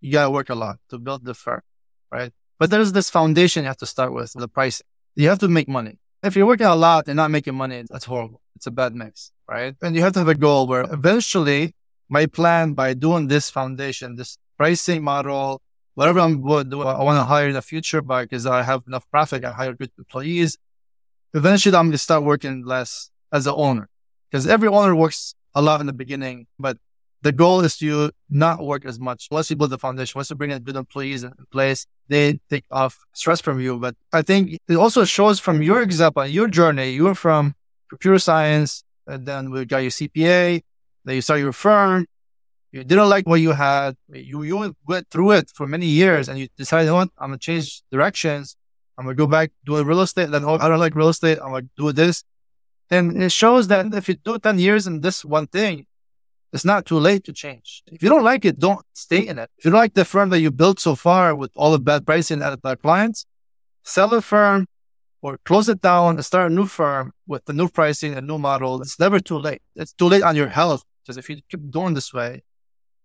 you 0.00 0.12
gotta 0.12 0.30
work 0.30 0.50
a 0.50 0.54
lot 0.54 0.78
to 0.90 0.98
build 0.98 1.24
the 1.24 1.34
firm, 1.34 1.62
right? 2.10 2.32
But 2.58 2.70
there's 2.70 2.92
this 2.92 3.10
foundation 3.10 3.64
you 3.64 3.68
have 3.68 3.78
to 3.78 3.86
start 3.86 4.12
with, 4.12 4.32
the 4.34 4.48
pricing. 4.48 4.86
You 5.14 5.28
have 5.28 5.38
to 5.40 5.48
make 5.48 5.68
money. 5.68 5.98
If 6.22 6.36
you're 6.36 6.46
working 6.46 6.66
a 6.66 6.76
lot 6.76 7.08
and 7.08 7.16
not 7.16 7.30
making 7.30 7.54
money, 7.54 7.82
that's 7.88 8.04
horrible. 8.04 8.42
It's 8.56 8.66
a 8.66 8.70
bad 8.70 8.94
mix, 8.94 9.32
right? 9.48 9.74
And 9.82 9.96
you 9.96 10.02
have 10.02 10.12
to 10.14 10.18
have 10.18 10.28
a 10.28 10.34
goal 10.34 10.66
where 10.66 10.82
eventually 10.82 11.74
my 12.10 12.26
plan 12.26 12.74
by 12.74 12.92
doing 12.92 13.28
this 13.28 13.48
foundation, 13.48 14.16
this 14.16 14.36
pricing 14.58 15.02
model, 15.02 15.62
whatever 15.94 16.20
I'm 16.20 16.42
doing, 16.42 16.86
I 16.86 17.02
want 17.02 17.18
to 17.18 17.24
hire 17.24 17.48
in 17.48 17.54
the 17.54 17.62
future 17.62 18.02
because 18.02 18.46
I 18.46 18.62
have 18.62 18.82
enough 18.86 19.08
profit, 19.10 19.44
I 19.44 19.52
hire 19.52 19.72
good 19.72 19.90
employees. 19.96 20.58
Eventually 21.32 21.76
I'm 21.76 21.86
going 21.86 21.92
to 21.92 21.98
start 21.98 22.24
working 22.24 22.64
less 22.66 23.10
as 23.32 23.46
an 23.46 23.54
owner 23.56 23.88
because 24.30 24.46
every 24.46 24.68
owner 24.68 24.94
works 24.94 25.34
a 25.54 25.62
lot 25.62 25.80
in 25.80 25.86
the 25.86 25.92
beginning, 25.92 26.46
but 26.58 26.76
the 27.22 27.32
goal 27.32 27.60
is 27.60 27.76
to 27.78 28.10
not 28.28 28.64
work 28.64 28.84
as 28.84 28.98
much. 28.98 29.28
Once 29.30 29.50
you 29.50 29.56
build 29.56 29.70
the 29.70 29.78
foundation, 29.78 30.18
once 30.18 30.30
you 30.30 30.36
bring 30.36 30.50
in 30.50 30.62
good 30.62 30.76
employees 30.76 31.22
in 31.22 31.32
place, 31.52 31.86
they 32.08 32.40
take 32.48 32.64
off 32.70 32.98
stress 33.12 33.40
from 33.40 33.60
you. 33.60 33.78
But 33.78 33.94
I 34.12 34.22
think 34.22 34.58
it 34.68 34.76
also 34.76 35.04
shows 35.04 35.38
from 35.38 35.62
your 35.62 35.82
example, 35.82 36.26
your 36.26 36.48
journey, 36.48 36.90
you 36.90 37.04
were 37.04 37.14
from 37.14 37.54
computer 37.88 38.18
science, 38.18 38.84
and 39.06 39.26
then 39.26 39.50
we 39.50 39.64
got 39.64 39.78
your 39.78 39.90
CPA, 39.90 40.62
then 41.04 41.14
you 41.14 41.20
start 41.20 41.40
your 41.40 41.52
firm. 41.52 42.06
You 42.72 42.84
didn't 42.84 43.08
like 43.08 43.26
what 43.26 43.40
you 43.40 43.50
had. 43.50 43.96
You, 44.12 44.44
you 44.44 44.74
went 44.86 45.10
through 45.10 45.32
it 45.32 45.50
for 45.52 45.66
many 45.66 45.86
years 45.86 46.28
and 46.28 46.38
you 46.38 46.46
decided, 46.56 46.84
you 46.84 46.90
know 46.90 46.96
what, 46.96 47.08
I'm 47.18 47.30
going 47.30 47.38
to 47.40 47.44
change 47.44 47.82
directions. 47.90 48.56
I'm 48.96 49.04
going 49.04 49.16
to 49.16 49.18
go 49.18 49.26
back 49.26 49.50
doing 49.64 49.84
real 49.86 50.02
estate. 50.02 50.30
Then, 50.30 50.44
oh, 50.44 50.54
I 50.54 50.68
don't 50.68 50.78
like 50.78 50.94
real 50.94 51.08
estate. 51.08 51.38
I'm 51.42 51.50
going 51.50 51.64
to 51.64 51.70
do 51.76 51.92
this. 51.92 52.22
And 52.90 53.20
it 53.22 53.32
shows 53.32 53.66
that 53.68 53.92
if 53.94 54.08
you 54.08 54.14
do 54.14 54.38
10 54.38 54.58
years 54.58 54.86
in 54.86 55.00
this 55.00 55.24
one 55.24 55.48
thing, 55.48 55.86
it's 56.52 56.64
not 56.64 56.86
too 56.86 56.98
late 56.98 57.24
to 57.24 57.32
change. 57.32 57.82
If 57.86 58.02
you 58.02 58.08
don't 58.08 58.24
like 58.24 58.44
it, 58.44 58.58
don't 58.58 58.84
stay 58.92 59.26
in 59.26 59.38
it. 59.38 59.50
If 59.58 59.64
you 59.64 59.70
don't 59.70 59.80
like 59.80 59.94
the 59.94 60.04
firm 60.04 60.30
that 60.30 60.40
you 60.40 60.50
built 60.50 60.80
so 60.80 60.94
far 60.94 61.34
with 61.34 61.52
all 61.54 61.70
the 61.72 61.78
bad 61.78 62.04
pricing 62.04 62.42
at 62.42 62.60
the 62.60 62.76
clients, 62.76 63.26
sell 63.84 64.08
the 64.08 64.20
firm 64.20 64.66
or 65.22 65.38
close 65.44 65.68
it 65.68 65.80
down 65.80 66.16
and 66.16 66.24
start 66.24 66.50
a 66.50 66.54
new 66.54 66.66
firm 66.66 67.12
with 67.26 67.44
the 67.44 67.52
new 67.52 67.68
pricing 67.68 68.14
and 68.14 68.26
new 68.26 68.38
model. 68.38 68.80
It's 68.82 68.98
never 68.98 69.20
too 69.20 69.38
late. 69.38 69.62
It's 69.76 69.92
too 69.92 70.08
late 70.08 70.22
on 70.22 70.34
your 70.34 70.48
health 70.48 70.82
because 71.02 71.16
if 71.16 71.28
you 71.28 71.40
keep 71.48 71.70
doing 71.70 71.94
this 71.94 72.12
way, 72.12 72.42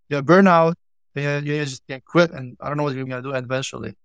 you 0.09 0.21
burn 0.21 0.47
out, 0.47 0.75
you 1.13 1.41
just 1.43 1.85
can't 1.87 2.03
quit 2.03 2.31
and 2.31 2.57
I 2.59 2.67
don't 2.67 2.77
know 2.77 2.83
what 2.83 2.95
you're 2.95 3.05
going 3.05 3.23
to 3.23 3.29
do 3.29 3.35
eventually. 3.35 3.95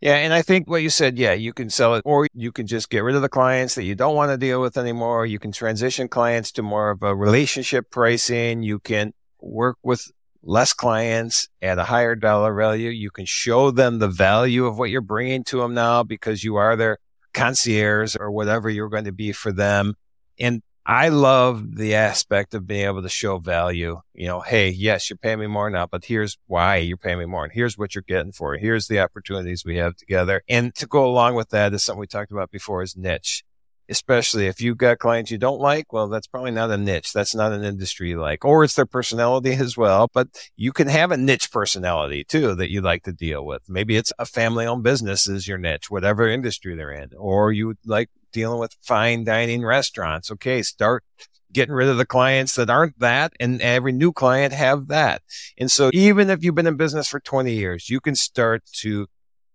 Yeah. 0.00 0.16
And 0.16 0.32
I 0.32 0.42
think 0.42 0.68
what 0.68 0.82
you 0.82 0.90
said, 0.90 1.18
yeah, 1.18 1.34
you 1.34 1.52
can 1.52 1.68
sell 1.68 1.94
it 1.94 2.02
or 2.06 2.26
you 2.32 2.52
can 2.52 2.66
just 2.66 2.88
get 2.88 3.00
rid 3.00 3.16
of 3.16 3.22
the 3.22 3.28
clients 3.28 3.74
that 3.74 3.84
you 3.84 3.94
don't 3.94 4.16
want 4.16 4.30
to 4.30 4.38
deal 4.38 4.60
with 4.60 4.78
anymore. 4.78 5.26
You 5.26 5.38
can 5.38 5.52
transition 5.52 6.08
clients 6.08 6.52
to 6.52 6.62
more 6.62 6.90
of 6.90 7.02
a 7.02 7.14
relationship 7.14 7.90
pricing. 7.90 8.62
You 8.62 8.78
can 8.78 9.12
work 9.40 9.76
with 9.82 10.10
less 10.42 10.72
clients 10.72 11.48
at 11.60 11.78
a 11.78 11.84
higher 11.84 12.14
dollar 12.14 12.54
value. 12.54 12.88
You 12.88 13.10
can 13.10 13.26
show 13.26 13.70
them 13.70 13.98
the 13.98 14.08
value 14.08 14.66
of 14.66 14.78
what 14.78 14.90
you're 14.90 15.02
bringing 15.02 15.44
to 15.44 15.60
them 15.60 15.74
now 15.74 16.02
because 16.02 16.44
you 16.44 16.56
are 16.56 16.76
their 16.76 16.98
concierge 17.34 18.16
or 18.18 18.30
whatever 18.30 18.70
you're 18.70 18.88
going 18.88 19.04
to 19.04 19.12
be 19.12 19.32
for 19.32 19.52
them. 19.52 19.94
And 20.38 20.62
I 20.90 21.10
love 21.10 21.76
the 21.76 21.94
aspect 21.94 22.52
of 22.52 22.66
being 22.66 22.84
able 22.84 23.02
to 23.02 23.08
show 23.08 23.38
value. 23.38 24.00
You 24.12 24.26
know, 24.26 24.40
hey, 24.40 24.70
yes, 24.70 25.08
you're 25.08 25.18
paying 25.18 25.38
me 25.38 25.46
more 25.46 25.70
now, 25.70 25.86
but 25.86 26.04
here's 26.04 26.36
why 26.48 26.78
you're 26.78 26.96
paying 26.96 27.20
me 27.20 27.26
more. 27.26 27.44
And 27.44 27.52
here's 27.52 27.78
what 27.78 27.94
you're 27.94 28.02
getting 28.02 28.32
for 28.32 28.56
it. 28.56 28.60
Here's 28.60 28.88
the 28.88 28.98
opportunities 28.98 29.64
we 29.64 29.76
have 29.76 29.94
together. 29.94 30.42
And 30.48 30.74
to 30.74 30.88
go 30.88 31.06
along 31.06 31.36
with 31.36 31.50
that 31.50 31.72
is 31.74 31.84
something 31.84 32.00
we 32.00 32.08
talked 32.08 32.32
about 32.32 32.50
before 32.50 32.82
is 32.82 32.96
niche 32.96 33.44
especially 33.90 34.46
if 34.46 34.60
you've 34.60 34.78
got 34.78 35.00
clients 35.00 35.32
you 35.32 35.36
don't 35.36 35.60
like, 35.60 35.92
well, 35.92 36.08
that's 36.08 36.28
probably 36.28 36.52
not 36.52 36.70
a 36.70 36.76
niche. 36.76 37.12
That's 37.12 37.34
not 37.34 37.52
an 37.52 37.64
industry 37.64 38.14
like, 38.14 38.44
or 38.44 38.62
it's 38.62 38.74
their 38.74 38.86
personality 38.86 39.52
as 39.54 39.76
well. 39.76 40.08
But 40.14 40.28
you 40.56 40.72
can 40.72 40.86
have 40.86 41.10
a 41.10 41.16
niche 41.16 41.50
personality 41.50 42.24
too 42.24 42.54
that 42.54 42.70
you 42.70 42.80
like 42.80 43.02
to 43.02 43.12
deal 43.12 43.44
with. 43.44 43.62
Maybe 43.68 43.96
it's 43.96 44.12
a 44.18 44.26
family 44.26 44.64
owned 44.64 44.84
business 44.84 45.28
is 45.28 45.48
your 45.48 45.58
niche, 45.58 45.90
whatever 45.90 46.28
industry 46.28 46.76
they're 46.76 46.92
in, 46.92 47.10
or 47.16 47.50
you 47.50 47.74
like 47.84 48.08
dealing 48.32 48.58
with 48.58 48.76
fine 48.82 49.24
dining 49.24 49.64
restaurants. 49.64 50.30
Okay. 50.30 50.62
Start 50.62 51.04
getting 51.52 51.74
rid 51.74 51.88
of 51.88 51.96
the 51.96 52.06
clients 52.06 52.54
that 52.54 52.70
aren't 52.70 52.98
that 52.98 53.32
and 53.40 53.60
every 53.60 53.92
new 53.92 54.12
client 54.12 54.52
have 54.52 54.88
that. 54.88 55.22
And 55.58 55.70
so 55.70 55.90
even 55.92 56.30
if 56.30 56.44
you've 56.44 56.54
been 56.54 56.66
in 56.66 56.76
business 56.76 57.08
for 57.08 57.20
20 57.20 57.52
years, 57.52 57.90
you 57.90 58.00
can 58.00 58.14
start 58.14 58.62
to 58.80 59.06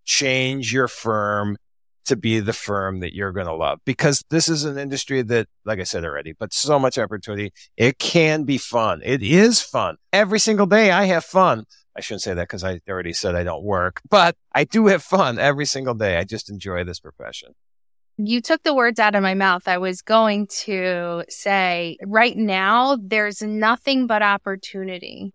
change 0.03 0.73
your 0.73 0.87
firm 0.87 1.57
to 2.05 2.15
be 2.15 2.39
the 2.39 2.53
firm 2.53 2.99
that 2.99 3.15
you're 3.15 3.31
going 3.31 3.47
to 3.47 3.53
love 3.53 3.79
because 3.83 4.23
this 4.29 4.47
is 4.47 4.63
an 4.63 4.77
industry 4.77 5.23
that, 5.23 5.47
like 5.65 5.79
I 5.79 5.83
said 5.83 6.05
already, 6.05 6.33
but 6.33 6.53
so 6.53 6.77
much 6.77 6.99
opportunity. 6.99 7.51
It 7.77 7.97
can 7.97 8.43
be 8.43 8.57
fun. 8.57 9.01
It 9.03 9.23
is 9.23 9.61
fun. 9.61 9.97
Every 10.13 10.39
single 10.39 10.67
day 10.67 10.91
I 10.91 11.05
have 11.05 11.25
fun. 11.25 11.65
I 11.95 12.01
shouldn't 12.01 12.21
say 12.21 12.33
that 12.33 12.43
because 12.43 12.63
I 12.63 12.81
already 12.89 13.13
said 13.13 13.35
I 13.35 13.43
don't 13.43 13.63
work, 13.63 14.01
but 14.09 14.35
I 14.53 14.65
do 14.65 14.87
have 14.87 15.01
fun 15.01 15.39
every 15.39 15.65
single 15.65 15.93
day. 15.93 16.17
I 16.17 16.25
just 16.25 16.49
enjoy 16.49 16.83
this 16.83 16.99
profession. 16.99 17.53
You 18.17 18.41
took 18.41 18.63
the 18.63 18.73
words 18.73 18.99
out 18.99 19.15
of 19.15 19.23
my 19.23 19.33
mouth. 19.33 19.67
I 19.67 19.77
was 19.77 20.01
going 20.01 20.47
to 20.61 21.23
say 21.27 21.97
right 22.05 22.37
now, 22.37 22.97
there's 23.01 23.41
nothing 23.41 24.07
but 24.07 24.21
opportunity 24.21 25.33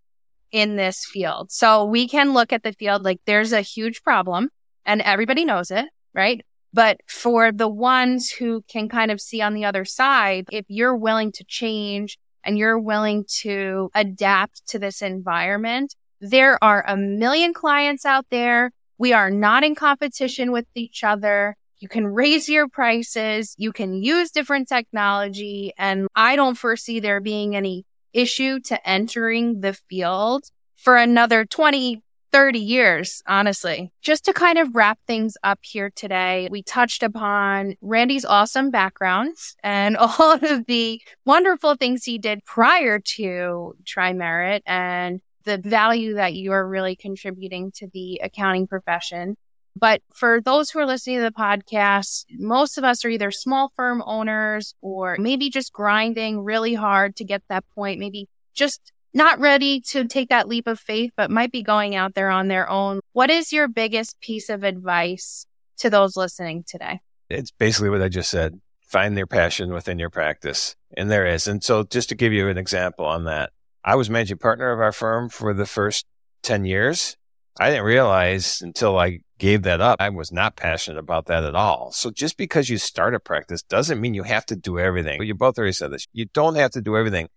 in 0.50 0.76
this 0.76 1.04
field. 1.04 1.52
So 1.52 1.84
we 1.84 2.08
can 2.08 2.32
look 2.32 2.52
at 2.52 2.62
the 2.62 2.72
field 2.72 3.02
like 3.04 3.20
there's 3.26 3.52
a 3.52 3.60
huge 3.60 4.02
problem 4.02 4.48
and 4.84 5.02
everybody 5.02 5.44
knows 5.44 5.70
it, 5.70 5.86
right? 6.14 6.44
But 6.72 7.00
for 7.06 7.52
the 7.52 7.68
ones 7.68 8.30
who 8.30 8.62
can 8.68 8.88
kind 8.88 9.10
of 9.10 9.20
see 9.20 9.42
on 9.42 9.54
the 9.54 9.64
other 9.64 9.84
side, 9.84 10.46
if 10.50 10.64
you're 10.68 10.96
willing 10.96 11.32
to 11.32 11.44
change 11.44 12.18
and 12.44 12.56
you're 12.56 12.78
willing 12.78 13.24
to 13.40 13.90
adapt 13.94 14.66
to 14.68 14.78
this 14.78 15.02
environment, 15.02 15.94
there 16.20 16.62
are 16.62 16.84
a 16.86 16.96
million 16.96 17.52
clients 17.52 18.04
out 18.04 18.26
there. 18.30 18.70
We 18.98 19.12
are 19.12 19.30
not 19.30 19.64
in 19.64 19.74
competition 19.74 20.52
with 20.52 20.66
each 20.74 21.02
other. 21.02 21.56
You 21.80 21.88
can 21.88 22.06
raise 22.06 22.48
your 22.48 22.68
prices. 22.68 23.54
You 23.58 23.72
can 23.72 23.94
use 23.94 24.30
different 24.30 24.68
technology. 24.68 25.72
And 25.78 26.08
I 26.14 26.36
don't 26.36 26.56
foresee 26.56 27.00
there 27.00 27.20
being 27.20 27.56
any 27.56 27.86
issue 28.12 28.60
to 28.60 28.88
entering 28.88 29.60
the 29.60 29.72
field 29.72 30.44
for 30.76 30.96
another 30.96 31.44
20, 31.44 32.02
30 32.32 32.58
years, 32.58 33.22
honestly. 33.26 33.90
Just 34.02 34.26
to 34.26 34.32
kind 34.32 34.58
of 34.58 34.74
wrap 34.74 34.98
things 35.06 35.36
up 35.42 35.58
here 35.62 35.90
today, 35.90 36.48
we 36.50 36.62
touched 36.62 37.02
upon 37.02 37.76
Randy's 37.80 38.24
awesome 38.24 38.70
background 38.70 39.36
and 39.62 39.96
all 39.96 40.32
of 40.32 40.66
the 40.66 41.00
wonderful 41.24 41.76
things 41.76 42.04
he 42.04 42.18
did 42.18 42.44
prior 42.44 42.98
to 42.98 43.74
TriMerit 43.84 44.60
and 44.66 45.20
the 45.44 45.58
value 45.58 46.14
that 46.14 46.34
you 46.34 46.52
are 46.52 46.68
really 46.68 46.94
contributing 46.94 47.72
to 47.72 47.88
the 47.92 48.20
accounting 48.22 48.66
profession. 48.66 49.36
But 49.76 50.02
for 50.12 50.40
those 50.40 50.70
who 50.70 50.78
are 50.80 50.86
listening 50.86 51.18
to 51.18 51.22
the 51.22 51.30
podcast, 51.30 52.24
most 52.38 52.76
of 52.76 52.84
us 52.84 53.04
are 53.04 53.08
either 53.08 53.30
small 53.30 53.72
firm 53.76 54.02
owners 54.06 54.74
or 54.80 55.16
maybe 55.18 55.50
just 55.50 55.72
grinding 55.72 56.42
really 56.42 56.74
hard 56.74 57.16
to 57.16 57.24
get 57.24 57.42
that 57.48 57.64
point, 57.74 58.00
maybe 58.00 58.28
just 58.54 58.92
not 59.12 59.38
ready 59.40 59.80
to 59.80 60.06
take 60.06 60.28
that 60.28 60.48
leap 60.48 60.66
of 60.66 60.78
faith, 60.78 61.12
but 61.16 61.30
might 61.30 61.52
be 61.52 61.62
going 61.62 61.94
out 61.94 62.14
there 62.14 62.30
on 62.30 62.48
their 62.48 62.68
own. 62.68 63.00
What 63.12 63.30
is 63.30 63.52
your 63.52 63.68
biggest 63.68 64.20
piece 64.20 64.48
of 64.48 64.62
advice 64.62 65.46
to 65.78 65.90
those 65.90 66.16
listening 66.16 66.64
today? 66.66 67.00
It's 67.28 67.50
basically 67.50 67.90
what 67.90 68.02
I 68.02 68.08
just 68.08 68.30
said. 68.30 68.60
Find 68.86 69.16
their 69.16 69.26
passion 69.26 69.72
within 69.72 69.98
your 69.98 70.10
practice. 70.10 70.74
And 70.96 71.10
there 71.10 71.26
is. 71.26 71.46
And 71.46 71.62
so 71.62 71.84
just 71.84 72.08
to 72.08 72.14
give 72.16 72.32
you 72.32 72.48
an 72.48 72.58
example 72.58 73.04
on 73.04 73.24
that, 73.24 73.50
I 73.84 73.94
was 73.94 74.10
managing 74.10 74.38
partner 74.38 74.72
of 74.72 74.80
our 74.80 74.92
firm 74.92 75.28
for 75.28 75.54
the 75.54 75.66
first 75.66 76.06
10 76.42 76.64
years. 76.64 77.16
I 77.58 77.70
didn't 77.70 77.84
realize 77.84 78.60
until 78.60 78.98
I 78.98 79.20
gave 79.40 79.62
that 79.62 79.80
up, 79.80 79.96
I 80.00 80.10
was 80.10 80.30
not 80.30 80.54
passionate 80.54 81.00
about 81.00 81.26
that 81.26 81.42
at 81.42 81.56
all. 81.56 81.90
So 81.90 82.12
just 82.12 82.36
because 82.36 82.70
you 82.70 82.78
start 82.78 83.14
a 83.14 83.20
practice 83.20 83.62
doesn't 83.62 84.00
mean 84.00 84.14
you 84.14 84.22
have 84.22 84.46
to 84.46 84.56
do 84.56 84.78
everything. 84.78 85.20
You 85.22 85.34
both 85.34 85.58
already 85.58 85.72
said 85.72 85.90
this. 85.90 86.06
You 86.12 86.26
don't 86.26 86.54
have 86.54 86.70
to 86.72 86.80
do 86.80 86.96
everything 86.96 87.28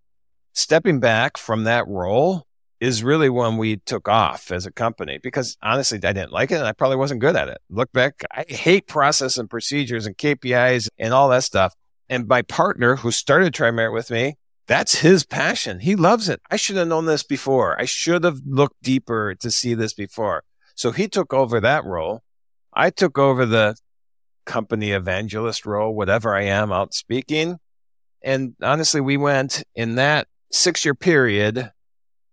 stepping 0.54 1.00
back 1.00 1.38
from 1.38 1.64
that 1.66 1.88
role 1.88 2.46
is 2.80 3.04
really 3.04 3.30
when 3.30 3.58
we 3.58 3.78
took 3.78 4.08
off 4.08 4.52
as 4.52 4.66
a 4.66 4.72
company 4.72 5.18
because 5.22 5.58
honestly, 5.62 5.98
I 5.98 6.14
didn't 6.14 6.32
like 6.32 6.52
it 6.52 6.56
and 6.56 6.68
I 6.68 6.74
probably 6.74 6.98
wasn't 6.98 7.22
good 7.22 7.36
at 7.36 7.48
it. 7.48 7.60
Look 7.70 7.92
back, 7.92 8.24
I 8.32 8.46
hate 8.48 8.88
process 8.88 9.38
and 9.38 9.50
procedures 9.50 10.06
and 10.06 10.18
KPIs 10.18 10.90
and 10.98 11.14
all 11.14 11.30
that 11.30 11.44
stuff. 11.44 11.74
And 12.10 12.28
my 12.28 12.42
partner 12.42 12.98
who 12.98 13.12
started 13.12 13.54
TriMerit 13.54 13.94
with 13.94 14.12
me, 14.12 14.36
that's 14.68 14.96
his 14.96 15.26
passion. 15.26 15.80
He 15.80 15.96
loves 15.96 16.30
it. 16.30 16.42
I 16.52 16.58
should 16.58 16.76
have 16.76 16.88
known 16.88 17.06
this 17.06 17.24
before. 17.24 17.80
I 17.80 17.86
should 17.86 18.24
have 18.24 18.42
looked 18.46 18.82
deeper 18.82 19.36
to 19.36 19.50
see 19.50 19.74
this 19.74 19.94
before. 19.94 20.44
So 20.76 20.92
he 20.92 21.08
took 21.08 21.34
over 21.34 21.60
that 21.60 21.86
role. 21.86 22.24
I 22.74 22.90
took 22.90 23.18
over 23.18 23.46
the 23.46 23.76
company 24.46 24.92
evangelist 24.92 25.66
role, 25.66 25.94
whatever 25.94 26.36
I 26.36 26.44
am 26.44 26.72
out 26.72 26.94
speaking. 26.94 27.60
And 28.22 28.56
honestly, 28.62 29.02
we 29.02 29.18
went 29.18 29.64
in 29.76 29.96
that 29.96 30.28
six 30.52 30.86
year 30.86 30.96
period 30.96 31.72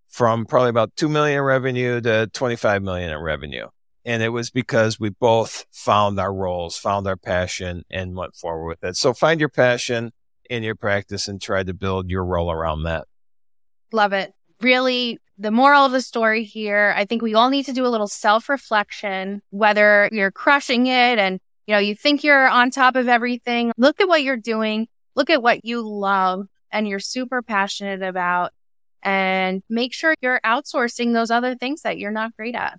from 0.09 0.45
probably 0.45 0.71
about 0.71 0.97
2 0.97 1.09
million 1.09 1.39
in 1.39 1.45
revenue 1.45 2.01
to 2.01 2.29
25 2.29 2.83
million 2.83 3.11
in 3.11 3.19
revenue. 3.19 3.67
And 4.05 4.23
it 4.23 4.31
was 4.31 4.51
because 4.51 4.99
we 4.99 5.11
both 5.11 5.67
found 5.73 6.19
our 6.19 6.33
roles, 6.33 6.77
found 6.77 7.07
our 7.07 7.17
passion 7.17 7.85
and 7.91 8.17
went 8.17 8.35
forward 8.35 8.67
with 8.67 8.85
it. 8.85 8.97
So 8.97 9.13
find 9.13 9.39
your 9.39 9.51
passion 9.51 10.13
in 10.49 10.63
your 10.63 10.75
practice 10.75 11.29
and 11.29 11.41
try 11.41 11.63
to 11.63 11.75
build 11.75 12.11
your 12.11 12.25
role 12.25 12.51
around 12.51 12.85
that. 12.85 13.07
Love 13.93 14.13
it. 14.13 14.33
Really, 14.61 15.19
the 15.41 15.51
moral 15.51 15.87
of 15.87 15.93
the 15.93 16.03
story 16.03 16.45
here, 16.45 16.93
I 16.97 17.07
think 17.07 17.23
we 17.23 17.35
all 17.35 17.49
need 17.49 17.65
to 17.65 17.73
do 17.73 17.87
a 17.87 17.89
little 17.89 18.07
self 18.07 18.49
reflection, 18.49 19.41
whether 19.51 20.09
you're 20.13 20.31
crushing 20.31 20.87
it 20.87 21.19
and, 21.19 21.41
you 21.67 21.75
know, 21.75 21.79
you 21.79 21.95
think 21.95 22.23
you're 22.23 22.49
on 22.49 22.71
top 22.71 22.95
of 22.95 23.09
everything. 23.09 23.73
Look 23.79 24.01
at 24.01 24.09
what 24.09 24.23
you're 24.23 24.37
doing. 24.37 24.87
Look 25.17 25.31
at 25.31 25.43
what 25.43 25.65
you 25.65 25.81
love 25.81 26.47
and 26.71 26.87
you're 26.87 27.01
super 27.01 27.41
passionate 27.41 28.03
about 28.03 28.53
and 29.03 29.63
make 29.71 29.95
sure 29.95 30.15
you're 30.21 30.41
outsourcing 30.45 31.15
those 31.15 31.31
other 31.31 31.55
things 31.55 31.83
that 31.83 31.99
you're 31.99 32.11
not 32.11 32.37
great 32.37 32.55
at. 32.55 32.79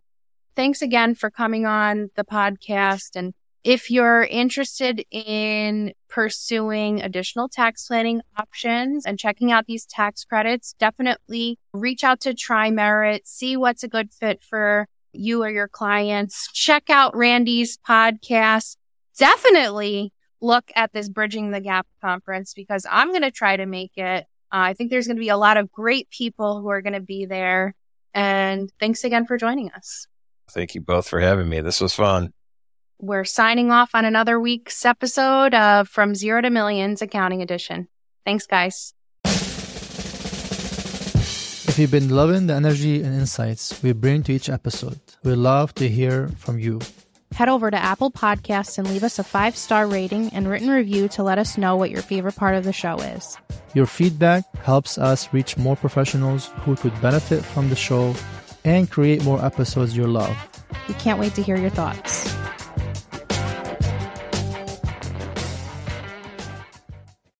Thanks 0.56 0.84
again 0.84 1.16
for 1.16 1.32
coming 1.32 1.66
on 1.66 2.12
the 2.16 2.24
podcast. 2.24 3.16
And 3.16 3.34
if 3.64 3.92
you're 3.92 4.24
interested 4.24 5.06
in 5.12 5.94
pursuing 6.10 7.02
additional 7.02 7.48
tax 7.48 7.88
planning 7.88 8.22
options 8.38 9.06
and 9.06 9.20
checking 9.20 9.52
out 9.52 9.66
these 9.68 9.86
tax 9.86 10.24
credits, 10.24 10.74
definitely 10.80 11.60
reach 11.74 12.04
out 12.04 12.20
to 12.22 12.34
TriMerit, 12.34 13.22
see 13.26 13.56
what's 13.56 13.84
a 13.84 13.88
good 13.88 14.12
fit 14.12 14.42
for 14.44 14.88
you 15.14 15.44
or 15.44 15.50
your 15.50 15.68
clients. 15.68 16.50
Check 16.54 16.90
out 16.90 17.16
Randy's 17.16 17.78
podcast. 17.78 18.78
Definitely 19.18 20.12
look 20.42 20.72
at 20.76 20.92
this 20.92 21.08
Bridging 21.08 21.52
the 21.52 21.62
Gap 21.62 21.86
conference 22.02 22.54
because 22.54 22.86
I'm 22.90 23.10
going 23.10 23.22
to 23.22 23.32
try 23.32 23.58
to 23.58 23.66
make 23.66 23.92
it. 23.96 24.26
Uh, 24.52 24.68
I 24.70 24.74
think 24.74 24.90
there's 24.90 25.08
going 25.08 25.18
to 25.18 25.22
be 25.22 25.30
a 25.30 25.38
lot 25.38 25.58
of 25.58 25.72
great 25.72 26.10
people 26.10 26.62
who 26.62 26.70
are 26.70 26.82
going 26.82 26.94
to 26.94 27.00
be 27.00 27.26
there. 27.26 27.76
And 28.14 28.72
thanks 28.80 29.04
again 29.04 29.26
for 29.26 29.38
joining 29.38 29.72
us. 29.72 30.08
Thank 30.50 30.76
you 30.76 30.82
both 30.82 31.08
for 31.08 31.20
having 31.20 31.48
me. 31.48 31.62
This 31.62 31.80
was 31.80 31.94
fun. 31.94 32.34
We're 33.04 33.26
signing 33.26 33.72
off 33.72 33.96
on 33.96 34.06
another 34.06 34.40
week's 34.40 34.86
episode 34.86 35.56
of 35.56 35.90
From 35.90 36.14
Zero 36.14 36.40
to 36.40 36.52
Millions 36.52 37.02
Accounting 37.02 37.42
Edition. 37.42 37.88
Thanks, 38.26 38.46
guys. 38.46 38.94
If 41.66 41.80
you've 41.80 41.90
been 41.90 42.10
loving 42.10 42.46
the 42.46 42.54
energy 42.54 43.02
and 43.02 43.16
insights 43.16 43.82
we 43.82 43.94
bring 43.94 44.22
to 44.24 44.34
each 44.34 44.50
episode, 44.50 45.00
we'd 45.24 45.38
love 45.38 45.74
to 45.76 45.90
hear 45.90 46.28
from 46.38 46.60
you. 46.60 46.80
Head 47.34 47.50
over 47.50 47.72
to 47.72 47.78
Apple 47.78 48.12
Podcasts 48.12 48.78
and 48.78 48.88
leave 48.88 49.04
us 49.04 49.18
a 49.18 49.24
five 49.24 49.58
star 49.58 49.88
rating 49.88 50.30
and 50.30 50.48
written 50.48 50.70
review 50.70 51.08
to 51.08 51.24
let 51.24 51.40
us 51.40 51.58
know 51.58 51.76
what 51.76 51.90
your 51.90 52.04
favorite 52.04 52.36
part 52.36 52.54
of 52.54 52.66
the 52.66 52.74
show 52.74 52.98
is. 52.98 53.36
Your 53.74 53.88
feedback 53.88 54.44
helps 54.58 55.00
us 55.00 55.34
reach 55.34 55.58
more 55.58 55.76
professionals 55.76 56.52
who 56.66 56.76
could 56.76 56.94
benefit 57.02 57.44
from 57.44 57.70
the 57.70 57.76
show 57.76 58.14
and 58.64 58.92
create 58.92 59.24
more 59.24 59.44
episodes 59.44 59.98
you 59.98 60.06
love. 60.06 60.38
We 60.88 60.94
can't 60.96 61.20
wait 61.20 61.34
to 61.34 61.42
hear 61.42 61.58
your 61.58 61.72
thoughts. 61.72 62.32